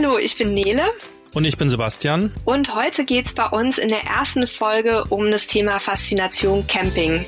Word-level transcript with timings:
Hallo, 0.00 0.16
ich 0.16 0.38
bin 0.38 0.54
Nele. 0.54 0.92
Und 1.34 1.44
ich 1.44 1.56
bin 1.56 1.70
Sebastian. 1.70 2.32
Und 2.44 2.72
heute 2.72 3.02
geht 3.02 3.26
es 3.26 3.34
bei 3.34 3.48
uns 3.48 3.78
in 3.78 3.88
der 3.88 4.04
ersten 4.04 4.46
Folge 4.46 5.02
um 5.08 5.32
das 5.32 5.48
Thema 5.48 5.80
Faszination 5.80 6.64
Camping. 6.68 7.26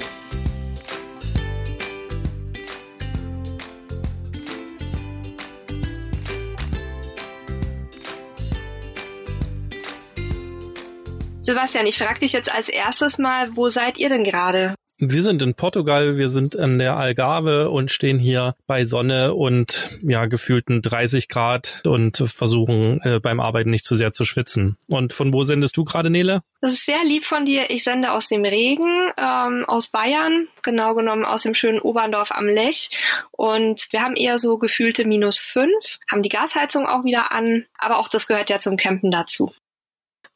Sebastian, 11.41 11.89
ich 11.89 11.99
frage 11.99 12.21
dich 12.21 12.33
jetzt 12.33 12.55
als 12.55 12.69
erstes 12.69 13.19
mal, 13.19 13.57
wo 13.57 13.69
seid 13.69 13.99
ihr 13.99 14.11
denn 14.11 14.23
gerade? 14.23 14.77
Wir 15.03 15.23
sind 15.23 15.41
in 15.41 15.55
Portugal, 15.55 16.19
wir 16.19 16.29
sind 16.29 16.59
an 16.59 16.79
der 16.79 16.99
Algarve 16.99 17.71
und 17.71 17.91
stehen 17.91 18.19
hier 18.19 18.55
bei 18.67 18.85
Sonne 18.85 19.33
und 19.33 19.99
ja, 20.03 20.27
gefühlten 20.27 20.83
30 20.83 21.29
Grad 21.29 21.81
und 21.87 22.19
versuchen 22.19 23.01
äh, 23.01 23.19
beim 23.19 23.41
Arbeiten 23.41 23.71
nicht 23.71 23.87
zu 23.87 23.95
sehr 23.95 24.13
zu 24.13 24.27
schwitzen. 24.27 24.77
Und 24.89 25.15
von 25.15 25.33
wo 25.33 25.43
sendest 25.43 25.79
du 25.79 25.85
gerade, 25.85 26.11
Nele? 26.11 26.43
Das 26.61 26.75
ist 26.75 26.85
sehr 26.85 27.03
lieb 27.03 27.25
von 27.25 27.47
dir. 27.47 27.71
Ich 27.71 27.83
sende 27.83 28.13
aus 28.13 28.29
dem 28.29 28.45
Regen, 28.45 29.11
ähm, 29.17 29.65
aus 29.67 29.89
Bayern, 29.89 30.49
genau 30.63 30.95
genommen 30.95 31.25
aus 31.25 31.45
dem 31.45 31.55
schönen 31.55 31.81
Oberndorf 31.81 32.31
am 32.31 32.47
Lech. 32.47 32.91
Und 33.31 33.89
wir 33.93 34.03
haben 34.03 34.17
eher 34.17 34.37
so 34.37 34.59
gefühlte 34.59 35.07
minus 35.07 35.39
fünf, 35.39 35.99
haben 36.11 36.23
die 36.23 36.29
Gasheizung 36.29 36.85
auch 36.85 37.05
wieder 37.05 37.33
an, 37.33 37.65
aber 37.79 38.01
auch 38.01 38.09
das 38.11 38.27
gehört 38.27 38.51
ja 38.51 38.59
zum 38.59 38.77
Campen 38.77 39.11
dazu. 39.11 39.51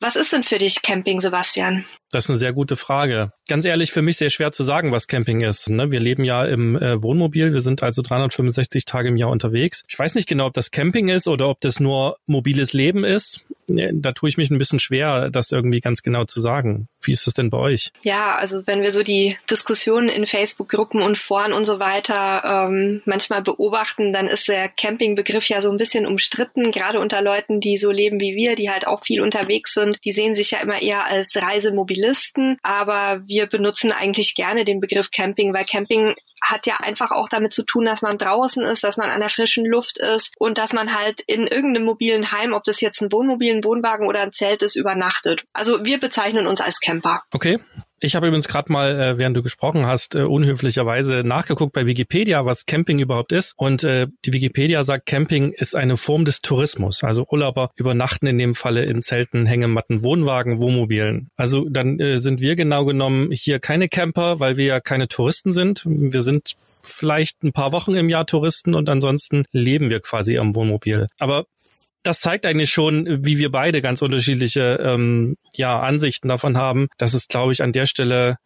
Was 0.01 0.17
ist 0.17 0.33
denn 0.33 0.43
für 0.43 0.59
dich 0.59 0.83
Camping, 0.83 1.21
Sebastian? 1.21 1.85
Das 2.15 2.27
ist 2.27 2.31
eine 2.31 2.39
sehr 2.39 2.53
gute 2.53 2.77
Frage. 2.77 3.33
Ganz 3.49 3.65
ehrlich, 3.65 3.91
für 3.91 4.01
mich 4.01 4.19
sehr 4.19 4.31
schwer 4.31 4.53
zu 4.53 4.63
sagen, 4.63 4.93
was 4.93 5.09
Camping 5.09 5.41
ist. 5.41 5.69
Ne? 5.69 5.91
Wir 5.91 5.99
leben 5.99 6.23
ja 6.23 6.45
im 6.45 6.77
äh, 6.77 7.03
Wohnmobil, 7.03 7.53
wir 7.53 7.61
sind 7.61 7.83
also 7.83 8.03
365 8.03 8.85
Tage 8.85 9.09
im 9.09 9.17
Jahr 9.17 9.31
unterwegs. 9.31 9.83
Ich 9.89 9.99
weiß 9.99 10.15
nicht 10.15 10.29
genau, 10.29 10.47
ob 10.47 10.55
das 10.55 10.71
Camping 10.71 11.09
ist 11.09 11.27
oder 11.27 11.49
ob 11.49 11.61
das 11.61 11.81
nur 11.81 12.17
mobiles 12.27 12.73
Leben 12.73 13.03
ist. 13.03 13.41
Da 13.67 14.13
tue 14.13 14.29
ich 14.29 14.37
mich 14.37 14.51
ein 14.51 14.59
bisschen 14.59 14.79
schwer, 14.79 15.31
das 15.31 15.51
irgendwie 15.51 15.81
ganz 15.81 16.03
genau 16.03 16.25
zu 16.25 16.39
sagen. 16.39 16.87
Wie 17.03 17.13
ist 17.13 17.27
das 17.27 17.33
denn 17.33 17.49
bei 17.49 17.57
euch? 17.57 17.93
Ja, 18.03 18.37
also 18.37 18.67
wenn 18.67 18.83
wir 18.83 18.93
so 18.93 19.03
die 19.03 19.39
Diskussionen 19.51 20.11
in 20.11 20.27
Facebook-Gruppen 20.27 21.03
und 21.03 21.17
Foren 21.17 21.55
und 21.55 21.65
so 21.65 21.81
weiter 21.81 22.67
ähm, 22.69 23.01
manchmal 23.07 23.43
beobachten, 23.43 24.13
dann 24.13 24.29
ist 24.29 24.49
der 24.49 24.69
Campingbegriff 24.69 25.49
ja 25.49 25.63
so 25.63 25.71
ein 25.71 25.79
bisschen 25.79 26.07
umstritten, 26.07 26.71
gerade 26.71 27.01
unter 27.01 27.23
Leuten, 27.23 27.61
die 27.61 27.79
so 27.79 27.91
leben 27.91 28.21
wie 28.21 28.37
wir, 28.37 28.55
die 28.55 28.71
halt 28.71 28.87
auch 28.87 29.03
viel 29.03 29.23
unterwegs 29.23 29.73
sind. 29.73 29.99
Die 30.05 30.13
sehen 30.13 30.35
sich 30.35 30.51
ja 30.51 30.61
immer 30.61 30.81
eher 30.83 31.07
als 31.07 31.35
Reisemobilisten 31.35 32.04
Listen, 32.07 32.59
aber 32.63 33.23
wir 33.27 33.47
benutzen 33.47 33.91
eigentlich 33.93 34.35
gerne 34.35 34.65
den 34.65 34.81
Begriff 34.81 35.11
Camping, 35.11 35.55
weil 35.55 35.65
Camping 35.65 36.15
hat 36.43 36.67
ja 36.67 36.77
einfach 36.79 37.11
auch 37.11 37.29
damit 37.29 37.55
zu 37.55 37.65
tun, 37.65 37.87
dass 37.87 38.03
man 38.03 38.19
draußen 38.19 38.63
ist, 38.65 38.85
dass 38.85 38.97
man 38.97 39.11
an 39.11 39.21
der 39.21 39.31
frischen 39.31 39.65
Luft 39.65 39.99
ist 39.99 40.35
und 40.39 40.59
dass 40.59 40.73
man 40.73 40.95
halt 40.95 41.23
in 41.27 41.47
irgendeinem 41.47 41.87
mobilen 41.87 42.33
Heim, 42.33 42.53
ob 42.53 42.65
das 42.65 42.81
jetzt 42.81 43.01
ein 43.01 43.11
Wohnmobil, 43.11 43.55
ein 43.55 43.65
Wohnwagen 43.65 44.07
oder 44.07 44.21
ein 44.21 44.33
Zelt 44.33 44.63
ist, 44.63 44.77
übernachtet. 44.77 45.45
Also 45.53 45.85
wir 45.85 45.99
bezeichnen 45.99 46.47
uns 46.47 46.61
als 46.61 46.81
Camper. 46.81 47.23
Okay. 47.33 47.59
Ich 48.05 48.15
habe 48.15 48.27
übrigens 48.27 48.49
gerade 48.49 48.71
mal, 48.71 49.01
äh, 49.01 49.19
während 49.19 49.35
du 49.35 49.43
gesprochen 49.43 49.87
hast, 49.87 50.15
äh, 50.15 50.25
unhöflicherweise 50.25 51.23
nachgeguckt 51.25 51.73
bei 51.73 51.87
Wikipedia, 51.87 52.45
was 52.45 52.67
Camping 52.67 52.99
überhaupt 52.99 53.33
ist. 53.33 53.55
Und 53.57 53.83
äh, 53.83 54.09
die 54.27 54.35
Wikipedia 54.35 54.85
sagt, 54.85 55.07
Camping 55.07 55.53
ist 55.53 55.75
eine 55.75 55.97
Form 55.97 56.27
des 56.27 56.43
Tourismus. 56.43 57.03
Also 57.03 57.27
Urlauber 57.31 57.71
übernachten 57.77 58.27
in 58.27 58.37
dem 58.37 58.55
Falle 58.55 58.85
in 58.85 59.01
Zelten, 59.01 59.47
Hängematten, 59.47 60.03
Wohnwagen, 60.03 60.59
Wohnmobilen. 60.59 61.31
Also 61.37 61.67
dann 61.71 61.99
äh, 61.99 62.19
sind 62.19 62.43
wir 62.43 62.57
genau 62.57 62.85
genommen 62.85 63.31
hier 63.33 63.59
keine 63.59 63.89
Camper, 63.89 64.39
weil 64.39 64.59
wir 64.59 64.67
ja 64.67 64.81
keine 64.81 65.09
Touristen 65.09 65.53
sind. 65.53 65.83
Wir 65.87 66.21
sind 66.21 66.57
vielleicht 66.83 67.43
ein 67.43 67.53
paar 67.53 67.73
Wochen 67.73 67.95
im 67.95 68.11
Jahr 68.11 68.27
Touristen 68.27 68.75
und 68.75 68.91
ansonsten 68.91 69.45
leben 69.51 69.89
wir 69.89 70.01
quasi 70.01 70.37
am 70.37 70.55
Wohnmobil. 70.55 71.07
Aber 71.19 71.47
das 72.05 72.21
zeigt 72.21 72.47
eigentlich 72.47 72.71
schon, 72.71 73.25
wie 73.25 73.39
wir 73.39 73.51
beide 73.51 73.83
ganz 73.83 74.03
unterschiedliche 74.03 74.79
ähm, 74.81 75.37
ja, 75.55 75.81
Ansichten 75.81 76.29
davon 76.29 76.57
haben, 76.57 76.89
dass 76.99 77.15
es, 77.15 77.29
glaube 77.29 77.53
ich, 77.53 77.63
an 77.63 77.73
der 77.73 77.87
Stelle 77.87 78.39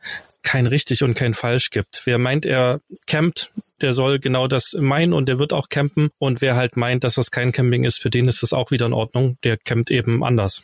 kein 0.43 0.67
richtig 0.67 1.03
und 1.03 1.15
kein 1.15 1.35
falsch 1.35 1.71
gibt. 1.71 2.03
Wer 2.05 2.19
meint, 2.19 2.47
er 2.47 2.81
campt, 3.07 3.51
der 3.81 3.93
soll 3.93 4.21
genau 4.21 4.47
das 4.47 4.75
meinen 4.79 5.13
und 5.13 5.29
der 5.29 5.39
wird 5.39 5.53
auch 5.53 5.69
campen. 5.69 6.11
Und 6.19 6.41
wer 6.41 6.57
halt 6.57 6.77
meint, 6.77 7.05
dass 7.05 7.17
das 7.17 7.31
kein 7.31 7.53
Camping 7.53 7.85
ist, 7.85 7.99
für 7.99 8.11
den 8.11 8.29
ist 8.29 8.43
das 8.43 8.53
auch 8.53 8.71
wieder 8.71 8.87
in 8.87 8.93
Ordnung. 8.93 9.37
Der 9.45 9.57
campt 9.57 9.91
eben 9.91 10.25
anders. 10.25 10.63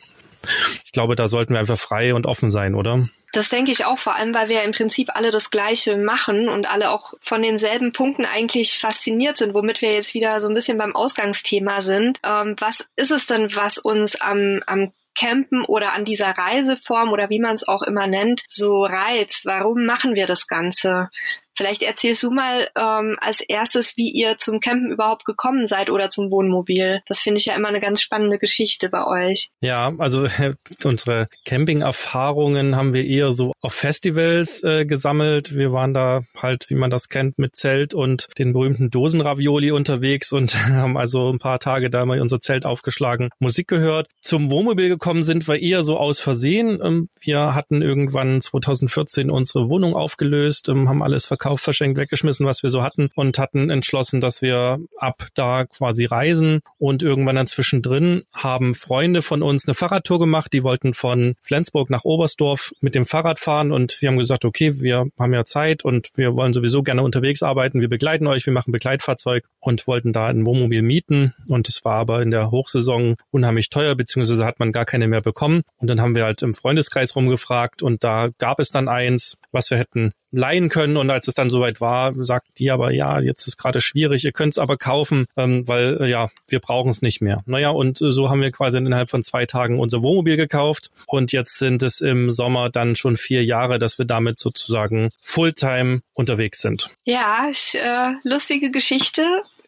Ich 0.85 0.91
glaube, 0.91 1.15
da 1.15 1.27
sollten 1.27 1.53
wir 1.53 1.59
einfach 1.59 1.77
frei 1.77 2.13
und 2.13 2.25
offen 2.25 2.49
sein, 2.49 2.75
oder? 2.75 3.09
Das 3.35 3.49
denke 3.49 3.71
ich 3.71 3.83
auch, 3.83 3.99
vor 3.99 4.15
allem, 4.15 4.33
weil 4.33 4.47
wir 4.47 4.63
im 4.63 4.71
Prinzip 4.71 5.09
alle 5.13 5.29
das 5.29 5.51
Gleiche 5.51 5.97
machen 5.97 6.47
und 6.47 6.69
alle 6.69 6.89
auch 6.89 7.13
von 7.19 7.41
denselben 7.41 7.91
Punkten 7.91 8.23
eigentlich 8.23 8.79
fasziniert 8.79 9.37
sind, 9.37 9.53
womit 9.53 9.81
wir 9.81 9.91
jetzt 9.91 10.13
wieder 10.13 10.39
so 10.39 10.47
ein 10.47 10.53
bisschen 10.53 10.77
beim 10.77 10.95
Ausgangsthema 10.95 11.81
sind. 11.81 12.21
Ähm, 12.23 12.55
was 12.59 12.87
ist 12.95 13.11
es 13.11 13.25
denn, 13.25 13.53
was 13.53 13.77
uns 13.77 14.19
am, 14.21 14.63
am 14.67 14.93
Campen 15.19 15.65
oder 15.65 15.91
an 15.91 16.05
dieser 16.05 16.29
Reiseform 16.29 17.11
oder 17.11 17.29
wie 17.29 17.39
man 17.39 17.55
es 17.55 17.67
auch 17.67 17.81
immer 17.81 18.07
nennt, 18.07 18.43
so 18.47 18.83
reizt? 18.83 19.45
Warum 19.45 19.85
machen 19.85 20.15
wir 20.15 20.27
das 20.27 20.47
Ganze? 20.47 21.09
Vielleicht 21.55 21.83
erzählst 21.83 22.21
du 22.21 22.31
mal 22.31 22.67
ähm, 22.77 23.15
als 23.21 23.39
erstes, 23.39 23.95
wie 23.95 24.11
ihr 24.11 24.37
zum 24.37 24.59
Campen 24.59 24.91
überhaupt 24.91 25.23
gekommen 25.23 25.67
seid 25.67 25.89
oder 25.89 26.09
zum 26.09 26.29
Wohnmobil. 26.29 27.01
Das 27.07 27.19
finde 27.19 27.39
ich 27.39 27.45
ja 27.45 27.55
immer 27.55 27.69
eine 27.69 27.79
ganz 27.79 28.01
spannende 28.01 28.37
Geschichte 28.37 28.89
bei 28.89 29.05
euch. 29.07 29.51
Ja, 29.61 29.93
also 29.97 30.25
äh, 30.25 30.53
unsere 30.83 31.27
Camping-Erfahrungen 31.45 32.75
haben 32.75 32.93
wir 32.93 33.05
eher 33.05 33.31
so 33.31 33.53
auf 33.61 33.73
Festivals 33.73 34.63
äh, 34.63 34.85
gesammelt. 34.85 35.55
Wir 35.55 35.71
waren 35.71 35.93
da 35.93 36.23
halt, 36.37 36.69
wie 36.69 36.75
man 36.75 36.89
das 36.89 37.07
kennt, 37.07 37.39
mit 37.39 37.55
Zelt 37.55 37.93
und 37.93 38.27
den 38.37 38.51
berühmten 38.51 38.91
Dosenravioli 38.91 39.71
unterwegs 39.71 40.33
und 40.33 40.55
haben 40.69 40.97
also 40.97 41.31
ein 41.31 41.39
paar 41.39 41.59
Tage 41.59 41.89
da 41.89 42.05
mal 42.05 42.19
unser 42.19 42.41
Zelt 42.41 42.65
aufgeschlagen, 42.65 43.29
Musik 43.39 43.69
gehört. 43.69 44.07
Zum 44.21 44.51
Wohnmobil 44.51 44.89
gekommen 44.89 45.23
sind 45.23 45.47
wir 45.47 45.61
eher 45.61 45.83
so 45.83 45.97
aus 45.97 46.19
Versehen. 46.19 46.79
Ähm, 46.83 47.07
wir 47.21 47.55
hatten 47.55 47.81
irgendwann 47.81 48.41
2014 48.41 49.31
unsere 49.31 49.69
Wohnung 49.69 49.95
aufgelöst, 49.95 50.67
ähm, 50.67 50.89
haben 50.89 51.01
alles 51.01 51.25
verkauft 51.25 51.44
verkauft, 51.45 51.63
verschenkt, 51.63 51.99
weggeschmissen, 51.99 52.45
was 52.45 52.63
wir 52.63 52.71
so 52.71 52.81
hatten 52.81 53.09
und 53.13 53.37
hatten 53.37 53.69
entschlossen, 53.69 54.19
dass 54.19 54.41
wir 54.41 54.79
ab 54.97 55.27
da 55.35 55.65
quasi 55.65 56.05
reisen. 56.05 56.61
Und 56.79 57.03
irgendwann 57.03 57.35
dann 57.35 57.45
zwischendrin 57.45 58.23
haben 58.33 58.73
Freunde 58.73 59.21
von 59.21 59.43
uns 59.43 59.67
eine 59.67 59.75
Fahrradtour 59.75 60.19
gemacht, 60.19 60.51
die 60.53 60.63
wollten 60.63 60.95
von 60.95 61.35
Flensburg 61.43 61.91
nach 61.91 62.03
Oberstdorf 62.03 62.71
mit 62.81 62.95
dem 62.95 63.05
Fahrrad 63.05 63.39
fahren. 63.39 63.71
Und 63.71 64.01
wir 64.01 64.09
haben 64.09 64.17
gesagt, 64.17 64.43
okay, 64.43 64.81
wir 64.81 65.05
haben 65.19 65.33
ja 65.33 65.45
Zeit 65.45 65.85
und 65.85 66.09
wir 66.15 66.35
wollen 66.35 66.53
sowieso 66.53 66.81
gerne 66.81 67.03
unterwegs 67.03 67.43
arbeiten, 67.43 67.81
wir 67.81 67.89
begleiten 67.89 68.25
euch, 68.25 68.45
wir 68.45 68.53
machen 68.53 68.71
Begleitfahrzeug 68.71 69.45
und 69.59 69.85
wollten 69.85 70.13
da 70.13 70.27
ein 70.27 70.47
Wohnmobil 70.47 70.81
mieten. 70.81 71.35
Und 71.47 71.69
es 71.69 71.85
war 71.85 71.95
aber 71.95 72.23
in 72.23 72.31
der 72.31 72.49
Hochsaison 72.49 73.17
unheimlich 73.29 73.69
teuer, 73.69 73.93
beziehungsweise 73.93 74.45
hat 74.45 74.59
man 74.59 74.71
gar 74.71 74.85
keine 74.85 75.07
mehr 75.07 75.21
bekommen. 75.21 75.61
Und 75.77 75.89
dann 75.89 76.01
haben 76.01 76.15
wir 76.15 76.25
halt 76.25 76.41
im 76.41 76.55
Freundeskreis 76.55 77.15
rumgefragt 77.15 77.83
und 77.83 78.03
da 78.03 78.29
gab 78.39 78.59
es 78.59 78.71
dann 78.71 78.87
eins, 78.87 79.37
was 79.51 79.69
wir 79.69 79.77
hätten 79.77 80.11
leihen 80.35 80.69
können. 80.69 80.97
Und 80.97 81.09
als 81.09 81.27
es 81.27 81.33
dann 81.33 81.49
soweit 81.49 81.81
war, 81.81 82.13
sagten 82.23 82.51
die 82.57 82.71
aber, 82.71 82.91
ja, 82.91 83.19
jetzt 83.19 83.47
ist 83.47 83.57
gerade 83.57 83.81
schwierig, 83.81 84.23
ihr 84.25 84.31
könnt 84.31 84.53
es 84.53 84.59
aber 84.59 84.77
kaufen, 84.77 85.25
ähm, 85.37 85.67
weil 85.67 86.01
äh, 86.01 86.09
ja, 86.09 86.29
wir 86.47 86.59
brauchen 86.59 86.91
es 86.91 87.01
nicht 87.01 87.21
mehr. 87.21 87.41
Naja, 87.45 87.69
und 87.69 88.01
äh, 88.01 88.11
so 88.11 88.29
haben 88.29 88.41
wir 88.41 88.51
quasi 88.51 88.77
innerhalb 88.77 89.09
von 89.09 89.23
zwei 89.23 89.45
Tagen 89.45 89.79
unser 89.79 90.01
Wohnmobil 90.01 90.37
gekauft. 90.37 90.91
Und 91.07 91.31
jetzt 91.31 91.57
sind 91.57 91.83
es 91.83 92.01
im 92.01 92.31
Sommer 92.31 92.69
dann 92.69 92.95
schon 92.95 93.17
vier 93.17 93.43
Jahre, 93.43 93.79
dass 93.79 93.97
wir 93.97 94.05
damit 94.05 94.39
sozusagen 94.39 95.09
Fulltime 95.21 96.01
unterwegs 96.13 96.61
sind. 96.61 96.89
Ja, 97.03 97.49
äh, 97.73 98.13
lustige 98.23 98.71
Geschichte. 98.71 99.23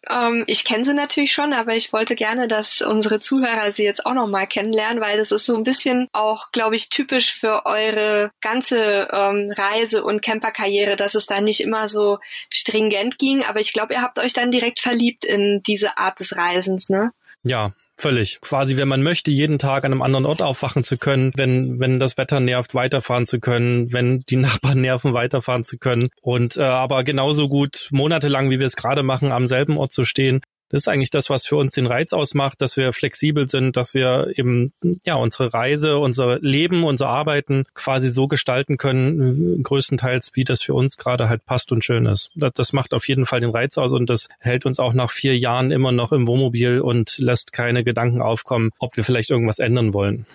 Ähm, 0.08 0.44
ich 0.46 0.64
kenne 0.64 0.84
sie 0.84 0.94
natürlich 0.94 1.32
schon, 1.32 1.52
aber 1.52 1.74
ich 1.74 1.92
wollte 1.92 2.14
gerne, 2.14 2.48
dass 2.48 2.80
unsere 2.80 3.20
Zuhörer 3.20 3.72
sie 3.72 3.84
jetzt 3.84 4.06
auch 4.06 4.14
noch 4.14 4.26
mal 4.26 4.46
kennenlernen, 4.46 5.00
weil 5.00 5.18
das 5.18 5.32
ist 5.32 5.46
so 5.46 5.56
ein 5.56 5.64
bisschen 5.64 6.08
auch, 6.12 6.50
glaube 6.52 6.76
ich, 6.76 6.88
typisch 6.88 7.32
für 7.34 7.66
eure 7.66 8.30
ganze 8.40 9.08
ähm, 9.12 9.52
Reise- 9.56 10.04
und 10.04 10.22
Camperkarriere, 10.22 10.96
dass 10.96 11.14
es 11.14 11.26
da 11.26 11.40
nicht 11.40 11.60
immer 11.60 11.88
so 11.88 12.18
stringent 12.50 13.18
ging. 13.18 13.44
Aber 13.44 13.60
ich 13.60 13.72
glaube, 13.72 13.94
ihr 13.94 14.02
habt 14.02 14.18
euch 14.18 14.32
dann 14.32 14.50
direkt 14.50 14.80
verliebt 14.80 15.24
in 15.24 15.62
diese 15.66 15.98
Art 15.98 16.20
des 16.20 16.36
Reisens, 16.36 16.88
ne? 16.88 17.12
Ja, 17.42 17.72
Völlig. 18.00 18.40
Quasi, 18.40 18.76
wenn 18.76 18.86
man 18.86 19.02
möchte, 19.02 19.32
jeden 19.32 19.58
Tag 19.58 19.84
an 19.84 19.90
einem 19.90 20.02
anderen 20.02 20.24
Ort 20.24 20.40
aufwachen 20.40 20.84
zu 20.84 20.98
können, 20.98 21.32
wenn, 21.34 21.80
wenn 21.80 21.98
das 21.98 22.16
Wetter 22.16 22.38
nervt, 22.38 22.76
weiterfahren 22.76 23.26
zu 23.26 23.40
können, 23.40 23.92
wenn 23.92 24.20
die 24.28 24.36
Nachbarn 24.36 24.80
nerven, 24.80 25.14
weiterfahren 25.14 25.64
zu 25.64 25.78
können. 25.78 26.08
Und 26.22 26.56
äh, 26.56 26.62
aber 26.62 27.02
genauso 27.02 27.48
gut 27.48 27.88
monatelang, 27.90 28.50
wie 28.50 28.60
wir 28.60 28.66
es 28.66 28.76
gerade 28.76 29.02
machen, 29.02 29.32
am 29.32 29.48
selben 29.48 29.76
Ort 29.76 29.92
zu 29.92 30.04
stehen, 30.04 30.42
das 30.70 30.82
ist 30.82 30.88
eigentlich 30.88 31.10
das, 31.10 31.30
was 31.30 31.46
für 31.46 31.56
uns 31.56 31.72
den 31.72 31.86
Reiz 31.86 32.12
ausmacht, 32.12 32.60
dass 32.60 32.76
wir 32.76 32.92
flexibel 32.92 33.48
sind, 33.48 33.76
dass 33.76 33.94
wir 33.94 34.32
eben 34.36 34.72
ja 35.04 35.14
unsere 35.14 35.54
Reise, 35.54 35.98
unser 35.98 36.38
Leben, 36.40 36.84
unser 36.84 37.08
Arbeiten 37.08 37.64
quasi 37.74 38.10
so 38.10 38.28
gestalten 38.28 38.76
können, 38.76 39.62
größtenteils, 39.62 40.32
wie 40.34 40.44
das 40.44 40.62
für 40.62 40.74
uns 40.74 40.96
gerade 40.96 41.28
halt 41.28 41.46
passt 41.46 41.72
und 41.72 41.84
schön 41.84 42.06
ist. 42.06 42.30
Das 42.34 42.72
macht 42.72 42.92
auf 42.92 43.08
jeden 43.08 43.24
Fall 43.24 43.40
den 43.40 43.50
Reiz 43.50 43.78
aus 43.78 43.92
und 43.92 44.10
das 44.10 44.28
hält 44.40 44.66
uns 44.66 44.78
auch 44.78 44.92
nach 44.92 45.10
vier 45.10 45.38
Jahren 45.38 45.70
immer 45.70 45.92
noch 45.92 46.12
im 46.12 46.26
Wohnmobil 46.26 46.80
und 46.80 47.18
lässt 47.18 47.52
keine 47.52 47.84
Gedanken 47.84 48.20
aufkommen, 48.20 48.70
ob 48.78 48.96
wir 48.96 49.04
vielleicht 49.04 49.30
irgendwas 49.30 49.58
ändern 49.58 49.94
wollen. 49.94 50.26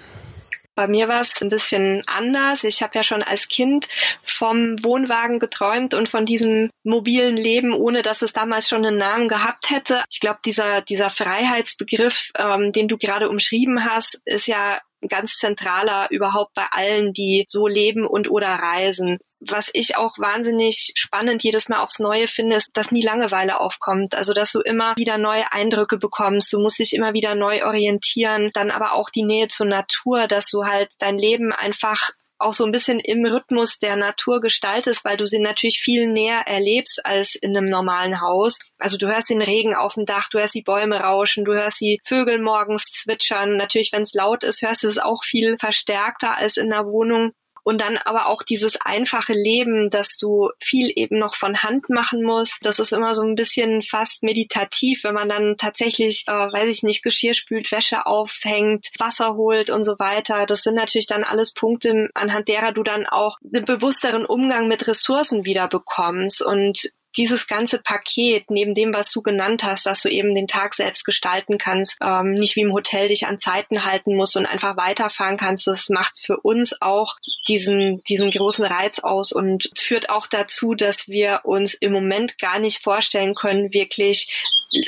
Bei 0.76 0.88
mir 0.88 1.08
war 1.08 1.22
es 1.22 1.42
ein 1.42 1.50
bisschen 1.50 2.04
anders. 2.08 2.64
Ich 2.64 2.82
habe 2.82 2.96
ja 2.96 3.04
schon 3.04 3.22
als 3.22 3.48
Kind 3.48 3.88
vom 4.24 4.84
Wohnwagen 4.84 5.40
geträumt 5.40 5.94
und 5.94 6.10
von 6.10 6.26
diesem 6.26 6.70
mobilen 6.84 7.38
Leben, 7.38 7.74
ohne 7.74 8.02
dass 8.02 8.22
es 8.22 8.34
damals 8.34 8.70
schon 8.70 8.86
einen 8.86 8.98
Namen 8.98 9.28
gehabt 9.28 9.70
hätte. 9.70 10.04
Ich 10.10 10.20
glaube, 10.20 10.40
dieser, 10.46 10.82
dieser 10.82 11.10
Freiheitsbegriff, 11.10 12.32
ähm, 12.38 12.72
den 12.72 12.88
du 12.88 12.98
gerade 12.98 13.30
umschrieben 13.30 13.86
hast, 13.86 14.20
ist 14.26 14.48
ja 14.48 14.80
ganz 15.08 15.36
zentraler 15.36 16.08
überhaupt 16.12 16.54
bei 16.54 16.66
allen, 16.72 17.14
die 17.14 17.44
so 17.48 17.68
leben 17.68 18.06
und 18.06 18.30
oder 18.30 18.48
reisen. 18.48 19.20
Was 19.48 19.70
ich 19.74 19.98
auch 19.98 20.18
wahnsinnig 20.18 20.94
spannend 20.96 21.44
jedes 21.44 21.70
Mal 21.70 21.82
aufs 21.82 22.00
Neue 22.00 22.28
finde, 22.28 22.58
ist, 22.58 22.70
dass 22.74 22.92
nie 22.92 23.04
Langeweile 23.04 23.60
aufkommt. 23.60 24.16
Also, 24.16 24.34
dass 24.34 24.52
du 24.52 24.62
immer 24.62 24.96
wieder 24.96 25.18
neue 25.18 25.52
Eindrücke 25.52 25.98
bekommst. 25.98 26.52
Du 26.54 26.60
musst 26.60 26.80
dich 26.80 26.94
immer 26.94 27.14
wieder 27.14 27.36
neu 27.36 27.66
orientieren. 27.66 28.52
Dann 28.54 28.72
aber 28.72 28.94
auch 28.94 29.10
die 29.10 29.24
Nähe 29.24 29.48
zur 29.48 29.66
Natur, 29.66 30.28
dass 30.28 30.50
du 30.50 30.66
halt 30.66 30.90
dein 31.00 31.18
Leben 31.18 31.52
einfach 31.52 32.12
auch 32.44 32.54
so 32.54 32.66
ein 32.66 32.72
bisschen 32.72 33.00
im 33.00 33.26
Rhythmus 33.26 33.80
der 33.80 33.96
Natur 33.96 34.42
gestaltest, 34.42 35.06
weil 35.06 35.18
du 35.18 35.26
sie 35.26 35.40
natürlich 35.40 35.80
viel 35.80 36.08
näher 36.08 36.42
erlebst 36.46 37.06
als 37.06 37.36
in 37.36 37.56
einem 37.56 37.68
normalen 37.68 38.22
Haus. 38.22 38.60
Also 38.78 38.98
du 38.98 39.08
hörst 39.08 39.30
den 39.30 39.42
Regen 39.42 39.76
auf 39.76 39.96
dem 39.96 40.06
Dach, 40.06 40.30
du 40.30 40.40
hörst 40.40 40.54
die 40.54 40.62
Bäume 40.62 40.98
rauschen, 40.98 41.46
du 41.46 41.54
hörst 41.54 41.80
die 41.80 42.00
Vögel 42.04 42.40
morgens 42.40 42.86
zwitschern. 42.86 43.58
Natürlich, 43.58 43.92
wenn 43.92 44.02
es 44.02 44.14
laut 44.14 44.44
ist, 44.44 44.62
hörst 44.62 44.84
du 44.84 44.88
es 44.88 45.00
auch 45.00 45.24
viel 45.24 45.58
verstärkter 45.58 46.36
als 46.36 46.58
in 46.58 46.70
der 46.70 46.86
Wohnung 46.86 47.32
und 47.64 47.82
dann 47.82 47.98
aber 47.98 48.28
auch 48.28 48.44
dieses 48.44 48.80
einfache 48.82 49.34
Leben, 49.34 49.90
dass 49.90 50.18
du 50.18 50.50
viel 50.60 50.92
eben 50.96 51.18
noch 51.18 51.36
von 51.36 51.64
Hand 51.64 51.90
machen 51.90 52.22
musst. 52.22 52.60
Das 52.66 52.80
ist 52.80 52.92
immer 52.92 53.14
so 53.14 53.24
ein 53.24 53.36
bisschen 53.36 53.82
fast 53.82 54.24
meditativ, 54.24 55.04
wenn 55.04 55.14
man 55.14 55.30
dann 55.30 55.56
tatsächlich, 55.58 56.26
äh, 56.28 56.32
weiß 56.32 56.70
ich 56.70 56.84
nicht, 56.84 57.04
Geschirr 57.04 57.34
spült, 57.34 57.72
Wäsche 57.72 58.06
aufhängt, 58.06 58.90
Wasser 59.00 59.36
holt 59.36 59.70
und 59.70 59.84
so 59.84 59.98
weiter. 60.00 60.46
Das 60.46 60.62
sind 60.62 60.76
natürlich 60.76 61.08
dann 61.08 61.24
alles 61.24 61.54
Punkte, 61.54 62.10
anhand 62.14 62.48
derer 62.48 62.74
du 62.74 62.84
dann 62.84 63.06
auch 63.06 63.38
einen 63.44 63.66
bewussteren 63.66 64.26
Umgang 64.26 64.68
mit 64.68 64.88
Ressourcen 64.88 65.46
wieder 65.46 65.68
bekommst 65.68 66.42
und 66.42 66.92
dieses 67.16 67.48
ganze 67.48 67.80
Paket, 67.80 68.50
neben 68.50 68.74
dem, 68.74 68.94
was 68.94 69.12
du 69.12 69.22
genannt 69.22 69.64
hast, 69.64 69.86
dass 69.86 70.02
du 70.02 70.10
eben 70.10 70.34
den 70.34 70.48
Tag 70.48 70.74
selbst 70.74 71.06
gestalten 71.06 71.58
kannst, 71.58 71.98
ähm, 72.02 72.32
nicht 72.32 72.56
wie 72.56 72.62
im 72.62 72.74
Hotel 72.74 73.10
dich 73.10 73.28
an 73.28 73.40
Zeiten 73.40 73.86
halten 73.86 74.16
musst 74.16 74.36
und 74.36 74.46
einfach 74.46 74.78
weiterfahren 74.78 75.38
kannst, 75.38 75.68
das 75.68 75.90
macht 75.90 76.20
für 76.20 76.38
uns 76.38 76.82
auch 76.82 77.18
diesen, 77.48 78.02
diesen 78.08 78.32
großen 78.32 78.66
Reiz 78.66 79.00
aus 79.00 79.32
und 79.32 79.70
führt 79.78 80.10
auch 80.10 80.28
dazu, 80.28 80.74
dass 80.74 81.08
wir 81.08 81.42
uns 81.44 81.74
im 81.74 81.92
Moment 81.92 82.40
gar 82.40 82.60
nicht 82.60 82.84
vorstellen 82.84 83.36
können, 83.36 83.74
wirklich 83.74 84.32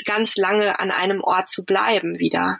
ganz 0.04 0.36
lange 0.36 0.80
an 0.80 0.90
einem 0.90 1.22
Ort 1.22 1.50
zu 1.50 1.64
bleiben 1.64 2.18
wieder. 2.18 2.58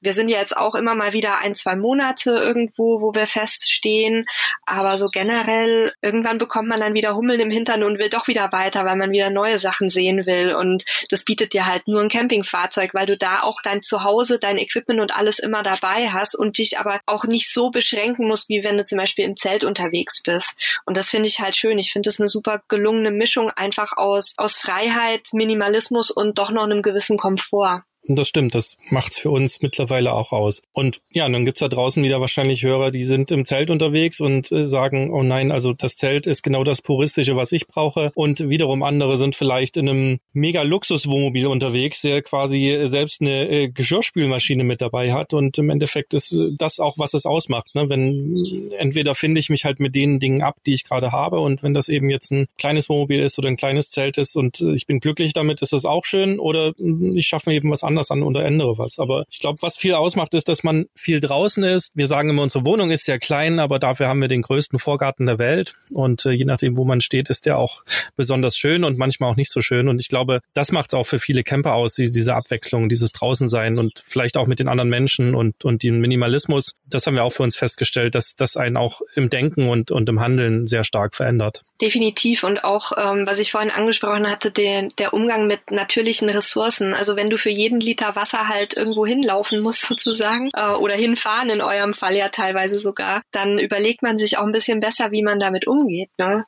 Wir 0.00 0.12
sind 0.12 0.28
ja 0.28 0.38
jetzt 0.38 0.56
auch 0.56 0.74
immer 0.74 0.94
mal 0.94 1.12
wieder 1.12 1.38
ein, 1.38 1.54
zwei 1.54 1.74
Monate 1.74 2.30
irgendwo, 2.30 3.00
wo 3.00 3.14
wir 3.14 3.26
feststehen. 3.26 4.26
Aber 4.64 4.98
so 4.98 5.08
generell, 5.08 5.92
irgendwann 6.02 6.38
bekommt 6.38 6.68
man 6.68 6.80
dann 6.80 6.94
wieder 6.94 7.16
Hummeln 7.16 7.40
im 7.40 7.50
Hintern 7.50 7.82
und 7.82 7.98
will 7.98 8.10
doch 8.10 8.28
wieder 8.28 8.52
weiter, 8.52 8.84
weil 8.84 8.96
man 8.96 9.10
wieder 9.10 9.30
neue 9.30 9.58
Sachen 9.58 9.90
sehen 9.90 10.26
will. 10.26 10.54
Und 10.54 10.84
das 11.08 11.24
bietet 11.24 11.52
dir 11.52 11.66
halt 11.66 11.88
nur 11.88 12.00
ein 12.00 12.08
Campingfahrzeug, 12.08 12.94
weil 12.94 13.06
du 13.06 13.16
da 13.16 13.42
auch 13.42 13.60
dein 13.62 13.82
Zuhause, 13.82 14.38
dein 14.38 14.58
Equipment 14.58 15.00
und 15.00 15.14
alles 15.14 15.38
immer 15.38 15.62
dabei 15.62 16.10
hast 16.10 16.34
und 16.34 16.58
dich 16.58 16.78
aber 16.78 17.00
auch 17.06 17.24
nicht 17.24 17.52
so 17.52 17.70
beschränken 17.70 18.26
musst, 18.26 18.48
wie 18.48 18.62
wenn 18.62 18.76
du 18.76 18.84
zum 18.84 18.98
Beispiel 18.98 19.24
im 19.24 19.36
Zelt 19.36 19.64
unterwegs 19.64 20.22
bist. 20.22 20.58
Und 20.84 20.96
das 20.96 21.10
finde 21.10 21.28
ich 21.28 21.40
halt 21.40 21.56
schön. 21.56 21.78
Ich 21.78 21.92
finde 21.92 22.08
das 22.08 22.20
eine 22.20 22.28
super 22.28 22.62
gelungene 22.68 23.10
Mischung 23.10 23.50
einfach 23.50 23.96
aus, 23.96 24.34
aus 24.36 24.56
Freiheit, 24.56 25.22
Minimalismus 25.32 26.10
und 26.10 26.38
doch 26.38 26.50
noch 26.50 26.64
einem 26.64 26.82
gewissen 26.82 27.16
Komfort. 27.16 27.82
Das 28.08 28.28
stimmt, 28.28 28.54
das 28.54 28.76
macht's 28.90 29.18
für 29.18 29.30
uns 29.30 29.62
mittlerweile 29.62 30.12
auch 30.12 30.30
aus. 30.30 30.62
Und 30.72 31.00
ja, 31.10 31.28
dann 31.28 31.44
gibt's 31.44 31.60
da 31.60 31.68
draußen 31.68 32.04
wieder 32.04 32.20
wahrscheinlich 32.20 32.62
Hörer, 32.62 32.92
die 32.92 33.02
sind 33.02 33.32
im 33.32 33.46
Zelt 33.46 33.68
unterwegs 33.68 34.20
und 34.20 34.52
äh, 34.52 34.68
sagen, 34.68 35.10
oh 35.10 35.24
nein, 35.24 35.50
also 35.50 35.72
das 35.72 35.96
Zelt 35.96 36.28
ist 36.28 36.42
genau 36.42 36.62
das 36.62 36.82
Puristische, 36.82 37.36
was 37.36 37.50
ich 37.50 37.66
brauche. 37.66 38.12
Und 38.14 38.48
wiederum 38.48 38.84
andere 38.84 39.16
sind 39.16 39.34
vielleicht 39.34 39.76
in 39.76 39.88
einem 39.88 40.20
mega 40.32 40.62
Luxuswohnmobil 40.62 41.48
unterwegs, 41.48 42.02
der 42.02 42.22
quasi 42.22 42.82
selbst 42.84 43.20
eine 43.20 43.48
äh, 43.48 43.68
Geschirrspülmaschine 43.68 44.62
mit 44.62 44.82
dabei 44.82 45.12
hat. 45.12 45.34
Und 45.34 45.58
im 45.58 45.70
Endeffekt 45.70 46.14
ist 46.14 46.40
das 46.58 46.78
auch, 46.78 46.98
was 46.98 47.12
es 47.12 47.26
ausmacht. 47.26 47.74
Ne? 47.74 47.90
Wenn 47.90 48.70
entweder 48.78 49.16
finde 49.16 49.40
ich 49.40 49.50
mich 49.50 49.64
halt 49.64 49.80
mit 49.80 49.96
den 49.96 50.20
Dingen 50.20 50.42
ab, 50.42 50.56
die 50.64 50.74
ich 50.74 50.84
gerade 50.84 51.10
habe. 51.10 51.40
Und 51.40 51.64
wenn 51.64 51.74
das 51.74 51.88
eben 51.88 52.08
jetzt 52.10 52.30
ein 52.30 52.46
kleines 52.56 52.88
Wohnmobil 52.88 53.20
ist 53.20 53.36
oder 53.38 53.48
ein 53.48 53.56
kleines 53.56 53.90
Zelt 53.90 54.16
ist 54.16 54.36
und 54.36 54.60
äh, 54.60 54.72
ich 54.72 54.86
bin 54.86 55.00
glücklich 55.00 55.32
damit, 55.32 55.60
ist 55.60 55.72
das 55.72 55.84
auch 55.84 56.04
schön. 56.04 56.38
Oder 56.38 56.72
ich 56.78 57.26
schaffe 57.26 57.50
mir 57.50 57.56
eben 57.56 57.70
was 57.72 57.82
anderes 57.82 57.95
anders 57.96 58.10
an 58.10 58.22
oder 58.22 58.44
ändere 58.44 58.78
was. 58.78 58.98
Aber 58.98 59.24
ich 59.30 59.40
glaube, 59.40 59.58
was 59.62 59.78
viel 59.78 59.94
ausmacht, 59.94 60.34
ist, 60.34 60.48
dass 60.48 60.62
man 60.62 60.86
viel 60.94 61.20
draußen 61.20 61.64
ist. 61.64 61.92
Wir 61.94 62.06
sagen 62.06 62.30
immer, 62.30 62.42
unsere 62.42 62.64
Wohnung 62.66 62.90
ist 62.90 63.04
sehr 63.04 63.18
klein, 63.18 63.58
aber 63.58 63.78
dafür 63.78 64.08
haben 64.08 64.20
wir 64.20 64.28
den 64.28 64.42
größten 64.42 64.78
Vorgarten 64.78 65.26
der 65.26 65.38
Welt. 65.38 65.74
Und 65.92 66.26
äh, 66.26 66.32
je 66.32 66.44
nachdem, 66.44 66.76
wo 66.76 66.84
man 66.84 67.00
steht, 67.00 67.30
ist 67.30 67.46
der 67.46 67.58
auch 67.58 67.84
besonders 68.16 68.56
schön 68.56 68.84
und 68.84 68.98
manchmal 68.98 69.30
auch 69.30 69.36
nicht 69.36 69.50
so 69.50 69.60
schön. 69.60 69.88
Und 69.88 70.00
ich 70.00 70.08
glaube, 70.08 70.40
das 70.54 70.72
macht 70.72 70.92
es 70.92 70.94
auch 70.94 71.06
für 71.06 71.18
viele 71.18 71.42
Camper 71.42 71.74
aus, 71.74 71.94
diese 71.94 72.34
Abwechslung, 72.34 72.88
dieses 72.88 73.12
Draußensein 73.12 73.78
und 73.78 74.02
vielleicht 74.04 74.36
auch 74.36 74.46
mit 74.46 74.60
den 74.60 74.68
anderen 74.68 74.90
Menschen 74.90 75.34
und, 75.34 75.64
und 75.64 75.82
den 75.82 76.00
Minimalismus. 76.00 76.74
Das 76.86 77.06
haben 77.06 77.14
wir 77.14 77.24
auch 77.24 77.32
für 77.32 77.42
uns 77.42 77.56
festgestellt, 77.56 78.14
dass 78.14 78.36
das 78.36 78.56
einen 78.56 78.76
auch 78.76 79.00
im 79.14 79.30
Denken 79.30 79.68
und, 79.68 79.90
und 79.90 80.08
im 80.08 80.20
Handeln 80.20 80.66
sehr 80.66 80.84
stark 80.84 81.14
verändert. 81.14 81.62
Definitiv. 81.80 82.42
Und 82.44 82.64
auch, 82.64 82.92
ähm, 82.96 83.26
was 83.26 83.38
ich 83.38 83.52
vorhin 83.52 83.70
angesprochen 83.70 84.30
hatte, 84.30 84.50
der, 84.50 84.88
der 84.98 85.12
Umgang 85.12 85.46
mit 85.46 85.70
natürlichen 85.70 86.30
Ressourcen. 86.30 86.94
Also 86.94 87.16
wenn 87.16 87.28
du 87.28 87.36
für 87.36 87.50
jeden 87.50 87.80
Liter 87.80 88.16
Wasser 88.16 88.48
halt 88.48 88.76
irgendwo 88.76 89.04
hinlaufen 89.04 89.60
muss 89.60 89.80
sozusagen 89.86 90.50
äh, 90.54 90.72
oder 90.72 90.94
hinfahren 90.94 91.50
in 91.50 91.60
eurem 91.60 91.94
Fall 91.94 92.16
ja 92.16 92.28
teilweise 92.30 92.78
sogar, 92.78 93.22
dann 93.30 93.58
überlegt 93.58 94.02
man 94.02 94.18
sich 94.18 94.38
auch 94.38 94.44
ein 94.44 94.52
bisschen 94.52 94.80
besser, 94.80 95.10
wie 95.10 95.22
man 95.22 95.38
damit 95.38 95.66
umgeht. 95.66 96.10
Ne? 96.18 96.44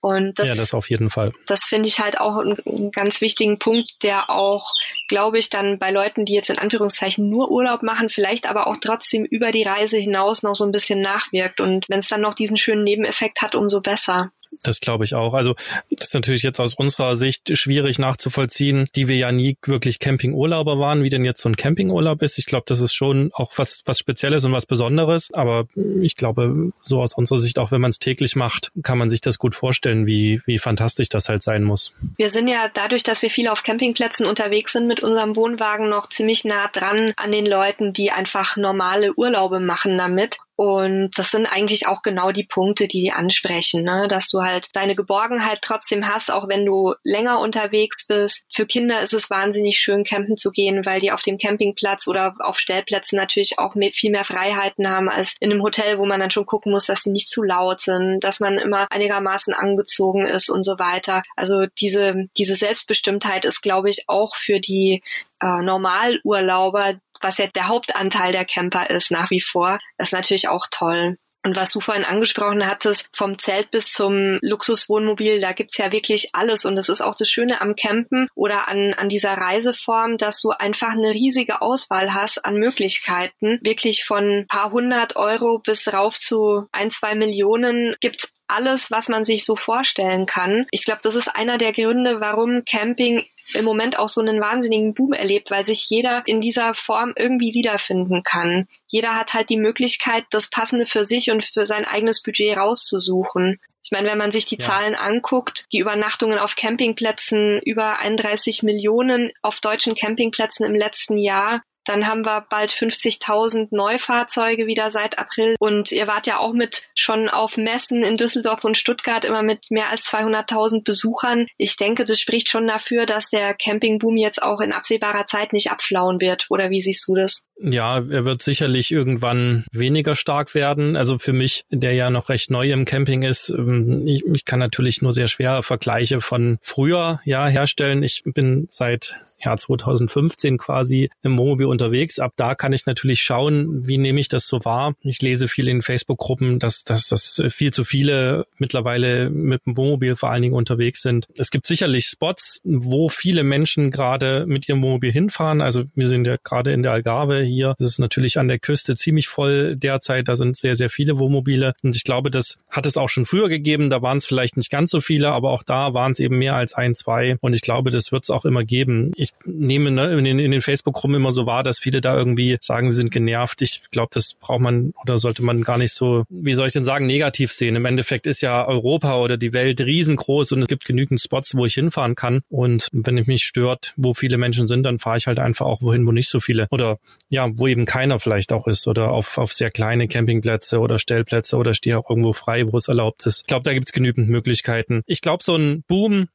Und 0.00 0.38
das, 0.38 0.48
ja, 0.48 0.54
das 0.54 0.74
auf 0.74 0.90
jeden 0.90 1.10
Fall. 1.10 1.32
Das 1.46 1.64
finde 1.64 1.88
ich 1.88 1.98
halt 1.98 2.20
auch 2.20 2.36
einen, 2.36 2.56
einen, 2.64 2.92
ganz 2.92 3.20
wichtigen 3.20 3.58
Punkt, 3.58 4.02
der 4.04 4.30
auch, 4.30 4.72
glaube 5.08 5.38
ich, 5.38 5.50
dann 5.50 5.78
bei 5.78 5.90
Leuten, 5.90 6.24
die 6.24 6.34
jetzt 6.34 6.50
in 6.50 6.58
Anführungszeichen 6.58 7.28
nur 7.28 7.50
Urlaub 7.50 7.82
machen, 7.82 8.08
vielleicht 8.08 8.46
aber 8.46 8.68
auch 8.68 8.76
trotzdem 8.80 9.24
über 9.24 9.50
die 9.50 9.64
Reise 9.64 9.96
hinaus 9.96 10.44
noch 10.44 10.54
so 10.54 10.64
ein 10.64 10.70
bisschen 10.70 11.00
nachwirkt. 11.00 11.60
Und 11.60 11.88
wenn 11.88 11.98
es 11.98 12.08
dann 12.08 12.20
noch 12.20 12.34
diesen 12.34 12.56
schönen 12.56 12.84
Nebeneffekt 12.84 13.42
hat, 13.42 13.56
umso 13.56 13.80
besser. 13.80 14.30
Das 14.62 14.80
glaube 14.80 15.04
ich 15.04 15.14
auch. 15.14 15.34
Also 15.34 15.54
das 15.90 16.08
ist 16.08 16.14
natürlich 16.14 16.42
jetzt 16.42 16.60
aus 16.60 16.74
unserer 16.74 17.16
Sicht 17.16 17.56
schwierig 17.56 17.98
nachzuvollziehen, 17.98 18.88
die 18.94 19.08
wir 19.08 19.16
ja 19.16 19.32
nie 19.32 19.56
wirklich 19.64 19.98
Campingurlauber 19.98 20.78
waren, 20.78 21.02
wie 21.02 21.08
denn 21.08 21.24
jetzt 21.24 21.42
so 21.42 21.48
ein 21.48 21.56
Campingurlaub 21.56 22.22
ist. 22.22 22.38
Ich 22.38 22.46
glaube, 22.46 22.64
das 22.66 22.80
ist 22.80 22.94
schon 22.94 23.30
auch 23.32 23.52
was, 23.56 23.82
was 23.84 23.98
Spezielles 23.98 24.44
und 24.44 24.52
was 24.52 24.66
Besonderes. 24.66 25.32
Aber 25.32 25.66
ich 26.00 26.16
glaube, 26.16 26.72
so 26.82 27.00
aus 27.00 27.14
unserer 27.14 27.38
Sicht, 27.38 27.58
auch 27.58 27.70
wenn 27.70 27.80
man 27.80 27.90
es 27.90 27.98
täglich 27.98 28.36
macht, 28.36 28.70
kann 28.82 28.98
man 28.98 29.10
sich 29.10 29.20
das 29.20 29.38
gut 29.38 29.54
vorstellen, 29.54 30.06
wie, 30.06 30.40
wie 30.46 30.58
fantastisch 30.58 31.08
das 31.08 31.28
halt 31.28 31.42
sein 31.42 31.62
muss. 31.64 31.92
Wir 32.16 32.30
sind 32.30 32.48
ja 32.48 32.68
dadurch, 32.72 33.02
dass 33.02 33.22
wir 33.22 33.30
viel 33.30 33.48
auf 33.48 33.62
Campingplätzen 33.62 34.26
unterwegs 34.26 34.72
sind 34.72 34.86
mit 34.86 35.00
unserem 35.02 35.36
Wohnwagen 35.36 35.88
noch 35.88 36.08
ziemlich 36.08 36.44
nah 36.44 36.68
dran 36.68 37.12
an 37.16 37.32
den 37.32 37.46
Leuten, 37.46 37.92
die 37.92 38.10
einfach 38.10 38.56
normale 38.56 39.14
Urlaube 39.14 39.60
machen 39.60 39.96
damit. 39.98 40.38
Und 40.58 41.12
das 41.16 41.30
sind 41.30 41.46
eigentlich 41.46 41.86
auch 41.86 42.02
genau 42.02 42.32
die 42.32 42.42
Punkte, 42.42 42.88
die 42.88 43.00
die 43.00 43.12
ansprechen, 43.12 43.84
ne? 43.84 44.08
dass 44.08 44.28
du 44.28 44.42
halt 44.42 44.74
deine 44.74 44.96
Geborgenheit 44.96 45.60
trotzdem 45.62 46.08
hast, 46.12 46.32
auch 46.32 46.48
wenn 46.48 46.66
du 46.66 46.96
länger 47.04 47.38
unterwegs 47.38 48.04
bist. 48.08 48.42
Für 48.52 48.66
Kinder 48.66 49.00
ist 49.00 49.12
es 49.12 49.30
wahnsinnig 49.30 49.78
schön, 49.78 50.02
campen 50.02 50.36
zu 50.36 50.50
gehen, 50.50 50.84
weil 50.84 50.98
die 50.98 51.12
auf 51.12 51.22
dem 51.22 51.38
Campingplatz 51.38 52.08
oder 52.08 52.34
auf 52.40 52.58
Stellplätzen 52.58 53.16
natürlich 53.16 53.60
auch 53.60 53.74
viel 53.94 54.10
mehr 54.10 54.24
Freiheiten 54.24 54.90
haben 54.90 55.08
als 55.08 55.36
in 55.38 55.52
einem 55.52 55.62
Hotel, 55.62 55.96
wo 55.98 56.06
man 56.06 56.18
dann 56.18 56.32
schon 56.32 56.44
gucken 56.44 56.72
muss, 56.72 56.86
dass 56.86 57.02
sie 57.02 57.10
nicht 57.10 57.28
zu 57.28 57.44
laut 57.44 57.80
sind, 57.80 58.24
dass 58.24 58.40
man 58.40 58.58
immer 58.58 58.88
einigermaßen 58.90 59.54
angezogen 59.54 60.26
ist 60.26 60.48
und 60.48 60.64
so 60.64 60.76
weiter. 60.80 61.22
Also 61.36 61.66
diese, 61.80 62.24
diese 62.36 62.56
Selbstbestimmtheit 62.56 63.44
ist, 63.44 63.62
glaube 63.62 63.90
ich, 63.90 64.08
auch 64.08 64.34
für 64.34 64.58
die 64.58 65.04
äh, 65.40 65.62
Normalurlauber 65.62 66.96
was 67.20 67.38
ja 67.38 67.46
der 67.46 67.68
Hauptanteil 67.68 68.32
der 68.32 68.44
Camper 68.44 68.90
ist 68.90 69.10
nach 69.10 69.30
wie 69.30 69.40
vor, 69.40 69.78
ist 69.98 70.12
natürlich 70.12 70.48
auch 70.48 70.66
toll. 70.70 71.16
Und 71.44 71.56
was 71.56 71.70
du 71.70 71.80
vorhin 71.80 72.04
angesprochen 72.04 72.66
hattest, 72.66 73.08
vom 73.12 73.38
Zelt 73.38 73.70
bis 73.70 73.92
zum 73.92 74.38
Luxuswohnmobil, 74.42 75.40
da 75.40 75.52
gibt's 75.52 75.78
ja 75.78 75.92
wirklich 75.92 76.30
alles. 76.34 76.64
Und 76.64 76.76
das 76.76 76.88
ist 76.88 77.00
auch 77.00 77.14
das 77.14 77.30
Schöne 77.30 77.60
am 77.60 77.76
Campen 77.76 78.28
oder 78.34 78.68
an, 78.68 78.92
an 78.92 79.08
dieser 79.08 79.32
Reiseform, 79.34 80.18
dass 80.18 80.40
du 80.40 80.50
einfach 80.50 80.92
eine 80.92 81.12
riesige 81.12 81.62
Auswahl 81.62 82.12
hast 82.12 82.44
an 82.44 82.56
Möglichkeiten. 82.56 83.60
Wirklich 83.62 84.04
von 84.04 84.46
paar 84.48 84.72
hundert 84.72 85.16
Euro 85.16 85.58
bis 85.58 85.90
rauf 85.92 86.18
zu 86.18 86.66
ein, 86.72 86.90
zwei 86.90 87.14
Millionen 87.14 87.94
gibt's 88.00 88.30
alles, 88.48 88.90
was 88.90 89.08
man 89.08 89.24
sich 89.24 89.44
so 89.44 89.56
vorstellen 89.56 90.26
kann. 90.26 90.66
Ich 90.70 90.84
glaube, 90.84 91.00
das 91.02 91.14
ist 91.14 91.28
einer 91.28 91.58
der 91.58 91.72
Gründe, 91.72 92.20
warum 92.20 92.64
Camping 92.64 93.24
im 93.54 93.64
Moment 93.64 93.98
auch 93.98 94.08
so 94.08 94.20
einen 94.20 94.40
wahnsinnigen 94.40 94.94
Boom 94.94 95.12
erlebt, 95.12 95.50
weil 95.50 95.64
sich 95.64 95.88
jeder 95.88 96.22
in 96.26 96.40
dieser 96.40 96.74
Form 96.74 97.14
irgendwie 97.16 97.54
wiederfinden 97.54 98.22
kann. 98.22 98.68
Jeder 98.86 99.16
hat 99.16 99.34
halt 99.34 99.50
die 99.50 99.56
Möglichkeit, 99.56 100.24
das 100.30 100.48
Passende 100.48 100.86
für 100.86 101.04
sich 101.04 101.30
und 101.30 101.44
für 101.44 101.66
sein 101.66 101.84
eigenes 101.84 102.22
Budget 102.22 102.56
rauszusuchen. 102.56 103.60
Ich 103.82 103.92
meine, 103.92 104.08
wenn 104.08 104.18
man 104.18 104.32
sich 104.32 104.44
die 104.44 104.58
ja. 104.58 104.66
Zahlen 104.66 104.94
anguckt, 104.94 105.64
die 105.72 105.78
Übernachtungen 105.78 106.38
auf 106.38 106.56
Campingplätzen 106.56 107.58
über 107.64 107.98
31 108.00 108.62
Millionen 108.62 109.32
auf 109.40 109.60
deutschen 109.60 109.94
Campingplätzen 109.94 110.66
im 110.66 110.74
letzten 110.74 111.16
Jahr, 111.16 111.62
Dann 111.88 112.06
haben 112.06 112.26
wir 112.26 112.44
bald 112.50 112.70
50.000 112.70 113.68
Neufahrzeuge 113.70 114.66
wieder 114.66 114.90
seit 114.90 115.18
April. 115.18 115.54
Und 115.58 115.90
ihr 115.90 116.06
wart 116.06 116.26
ja 116.26 116.38
auch 116.38 116.52
mit 116.52 116.82
schon 116.94 117.28
auf 117.28 117.56
Messen 117.56 118.02
in 118.02 118.16
Düsseldorf 118.16 118.64
und 118.64 118.76
Stuttgart 118.76 119.24
immer 119.24 119.42
mit 119.42 119.70
mehr 119.70 119.88
als 119.88 120.02
200.000 120.04 120.84
Besuchern. 120.84 121.46
Ich 121.56 121.76
denke, 121.76 122.04
das 122.04 122.20
spricht 122.20 122.50
schon 122.50 122.66
dafür, 122.66 123.06
dass 123.06 123.30
der 123.30 123.54
Campingboom 123.54 124.18
jetzt 124.18 124.42
auch 124.42 124.60
in 124.60 124.72
absehbarer 124.72 125.26
Zeit 125.26 125.54
nicht 125.54 125.70
abflauen 125.70 126.20
wird. 126.20 126.46
Oder 126.50 126.68
wie 126.68 126.82
siehst 126.82 127.08
du 127.08 127.14
das? 127.14 127.42
Ja, 127.60 127.96
er 127.98 128.24
wird 128.24 128.42
sicherlich 128.42 128.92
irgendwann 128.92 129.64
weniger 129.72 130.14
stark 130.14 130.54
werden. 130.54 130.94
Also 130.94 131.18
für 131.18 131.32
mich, 131.32 131.64
der 131.70 131.94
ja 131.94 132.10
noch 132.10 132.28
recht 132.28 132.50
neu 132.50 132.70
im 132.70 132.84
Camping 132.84 133.22
ist, 133.22 133.48
ähm, 133.48 134.06
ich, 134.06 134.24
ich 134.26 134.44
kann 134.44 134.58
natürlich 134.58 135.00
nur 135.00 135.12
sehr 135.12 135.28
schwer 135.28 135.62
Vergleiche 135.62 136.20
von 136.20 136.58
früher 136.60 137.20
ja 137.24 137.46
herstellen. 137.48 138.02
Ich 138.02 138.22
bin 138.24 138.66
seit 138.70 139.16
Jahr 139.42 139.56
2015 139.56 140.58
quasi 140.58 141.10
im 141.22 141.38
Wohnmobil 141.38 141.66
unterwegs. 141.66 142.18
Ab 142.18 142.32
da 142.36 142.54
kann 142.54 142.72
ich 142.72 142.86
natürlich 142.86 143.22
schauen, 143.22 143.86
wie 143.86 143.98
nehme 143.98 144.20
ich 144.20 144.28
das 144.28 144.46
so 144.46 144.64
wahr. 144.64 144.94
Ich 145.00 145.22
lese 145.22 145.48
viel 145.48 145.68
in 145.68 145.82
Facebook-Gruppen, 145.82 146.58
dass, 146.58 146.84
dass, 146.84 147.08
dass 147.08 147.42
viel 147.48 147.72
zu 147.72 147.84
viele 147.84 148.46
mittlerweile 148.58 149.30
mit 149.30 149.64
dem 149.66 149.76
Wohnmobil 149.76 150.16
vor 150.16 150.30
allen 150.30 150.42
Dingen 150.42 150.54
unterwegs 150.54 151.02
sind. 151.02 151.26
Es 151.36 151.50
gibt 151.50 151.66
sicherlich 151.66 152.06
Spots, 152.06 152.60
wo 152.64 153.08
viele 153.08 153.44
Menschen 153.44 153.90
gerade 153.90 154.46
mit 154.46 154.68
ihrem 154.68 154.82
Wohnmobil 154.82 155.12
hinfahren. 155.12 155.60
Also 155.60 155.84
wir 155.94 156.08
sind 156.08 156.26
ja 156.26 156.36
gerade 156.42 156.72
in 156.72 156.82
der 156.82 156.92
Algarve 156.92 157.42
hier. 157.42 157.74
Das 157.78 157.88
ist 157.88 157.98
natürlich 157.98 158.38
an 158.38 158.48
der 158.48 158.58
Küste 158.58 158.96
ziemlich 158.96 159.28
voll 159.28 159.76
derzeit. 159.76 160.28
Da 160.28 160.36
sind 160.36 160.56
sehr, 160.56 160.76
sehr 160.76 160.90
viele 160.90 161.18
Wohnmobile. 161.18 161.74
Und 161.82 161.96
ich 161.96 162.04
glaube, 162.04 162.30
das 162.30 162.58
hat 162.70 162.86
es 162.86 162.96
auch 162.96 163.08
schon 163.08 163.26
früher 163.26 163.48
gegeben. 163.48 163.90
Da 163.90 164.02
waren 164.02 164.18
es 164.18 164.26
vielleicht 164.26 164.56
nicht 164.56 164.70
ganz 164.70 164.90
so 164.90 165.00
viele, 165.00 165.32
aber 165.32 165.50
auch 165.50 165.62
da 165.62 165.94
waren 165.94 166.12
es 166.12 166.20
eben 166.20 166.38
mehr 166.38 166.56
als 166.56 166.74
ein, 166.74 166.94
zwei. 166.94 167.36
Und 167.40 167.54
ich 167.54 167.62
glaube, 167.62 167.90
das 167.90 168.12
wird 168.12 168.24
es 168.24 168.30
auch 168.30 168.44
immer 168.44 168.64
geben. 168.64 169.12
Ich 169.16 169.27
ich 169.28 169.46
nehme 169.46 169.90
ne, 169.90 170.12
in 170.12 170.24
den, 170.24 170.38
in 170.38 170.50
den 170.50 170.62
Facebook-Gruppen 170.62 171.16
immer 171.16 171.32
so 171.32 171.46
wahr, 171.46 171.62
dass 171.62 171.78
viele 171.78 172.00
da 172.00 172.16
irgendwie 172.16 172.58
sagen, 172.60 172.90
sie 172.90 172.96
sind 172.96 173.10
genervt. 173.10 173.62
Ich 173.62 173.82
glaube, 173.90 174.10
das 174.12 174.34
braucht 174.34 174.60
man 174.60 174.92
oder 175.02 175.18
sollte 175.18 175.42
man 175.42 175.62
gar 175.62 175.78
nicht 175.78 175.92
so, 175.92 176.24
wie 176.28 176.54
soll 176.54 176.66
ich 176.66 176.72
denn 176.72 176.84
sagen, 176.84 177.06
negativ 177.06 177.52
sehen. 177.52 177.76
Im 177.76 177.84
Endeffekt 177.84 178.26
ist 178.26 178.40
ja 178.40 178.66
Europa 178.66 179.16
oder 179.16 179.36
die 179.36 179.52
Welt 179.52 179.80
riesengroß 179.80 180.52
und 180.52 180.62
es 180.62 180.68
gibt 180.68 180.84
genügend 180.84 181.20
Spots, 181.20 181.56
wo 181.56 181.64
ich 181.64 181.74
hinfahren 181.74 182.14
kann. 182.14 182.40
Und 182.48 182.88
wenn 182.92 183.18
es 183.18 183.26
mich 183.26 183.44
stört, 183.44 183.92
wo 183.96 184.14
viele 184.14 184.38
Menschen 184.38 184.66
sind, 184.66 184.82
dann 184.84 184.98
fahre 184.98 185.18
ich 185.18 185.26
halt 185.26 185.38
einfach 185.38 185.66
auch 185.66 185.82
wohin, 185.82 186.06
wo 186.06 186.12
nicht 186.12 186.28
so 186.28 186.40
viele 186.40 186.66
oder 186.70 186.98
ja, 187.28 187.48
wo 187.52 187.66
eben 187.66 187.84
keiner 187.84 188.18
vielleicht 188.18 188.52
auch 188.52 188.66
ist 188.66 188.86
oder 188.86 189.10
auf, 189.10 189.38
auf 189.38 189.52
sehr 189.52 189.70
kleine 189.70 190.08
Campingplätze 190.08 190.78
oder 190.78 190.98
Stellplätze 190.98 191.56
oder 191.56 191.74
stehe 191.74 191.98
auch 191.98 192.08
irgendwo 192.08 192.32
frei, 192.32 192.70
wo 192.70 192.76
es 192.76 192.88
erlaubt 192.88 193.26
ist. 193.26 193.40
Ich 193.42 193.46
glaube, 193.46 193.64
da 193.64 193.72
gibt 193.72 193.88
es 193.88 193.92
genügend 193.92 194.28
Möglichkeiten. 194.28 195.02
Ich 195.06 195.20
glaube, 195.20 195.42
so 195.44 195.56
ein 195.56 195.84
Boom 195.86 196.28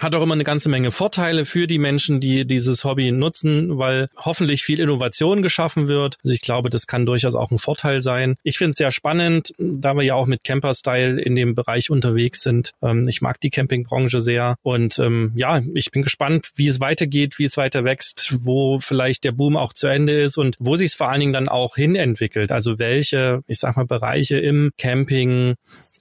hat 0.00 0.14
auch 0.14 0.22
immer 0.22 0.34
eine 0.34 0.44
ganze 0.44 0.68
Menge 0.68 0.90
Vorteile 0.90 1.44
für 1.44 1.66
die 1.66 1.78
Menschen, 1.78 2.20
die 2.20 2.46
dieses 2.46 2.84
Hobby 2.84 3.12
nutzen, 3.12 3.78
weil 3.78 4.08
hoffentlich 4.16 4.62
viel 4.62 4.80
Innovation 4.80 5.42
geschaffen 5.42 5.88
wird. 5.88 6.18
Also 6.24 6.34
ich 6.34 6.40
glaube, 6.40 6.70
das 6.70 6.86
kann 6.86 7.06
durchaus 7.06 7.34
auch 7.34 7.50
ein 7.50 7.58
Vorteil 7.58 8.00
sein. 8.00 8.36
Ich 8.42 8.58
finde 8.58 8.70
es 8.70 8.76
sehr 8.76 8.92
spannend, 8.92 9.52
da 9.58 9.94
wir 9.94 10.02
ja 10.02 10.14
auch 10.14 10.26
mit 10.26 10.44
Camper-Style 10.44 11.20
in 11.20 11.34
dem 11.34 11.54
Bereich 11.54 11.90
unterwegs 11.90 12.42
sind. 12.42 12.72
Ähm, 12.82 13.08
ich 13.08 13.20
mag 13.20 13.40
die 13.40 13.50
Campingbranche 13.50 14.20
sehr 14.20 14.56
und 14.62 14.98
ähm, 14.98 15.32
ja, 15.34 15.62
ich 15.74 15.90
bin 15.90 16.02
gespannt, 16.02 16.50
wie 16.56 16.68
es 16.68 16.80
weitergeht, 16.80 17.38
wie 17.38 17.44
es 17.44 17.56
weiter 17.56 17.84
wächst, 17.84 18.38
wo 18.40 18.78
vielleicht 18.78 19.24
der 19.24 19.32
Boom 19.32 19.56
auch 19.56 19.72
zu 19.72 19.86
Ende 19.86 20.22
ist 20.22 20.36
und 20.36 20.56
wo 20.58 20.76
sich 20.76 20.90
es 20.90 20.94
vor 20.94 21.10
allen 21.10 21.20
Dingen 21.20 21.32
dann 21.32 21.48
auch 21.48 21.76
hin 21.76 21.96
entwickelt. 21.96 22.52
Also 22.52 22.78
welche, 22.78 23.42
ich 23.46 23.58
sag 23.58 23.76
mal, 23.76 23.86
Bereiche 23.86 24.38
im 24.38 24.70
Camping 24.78 25.54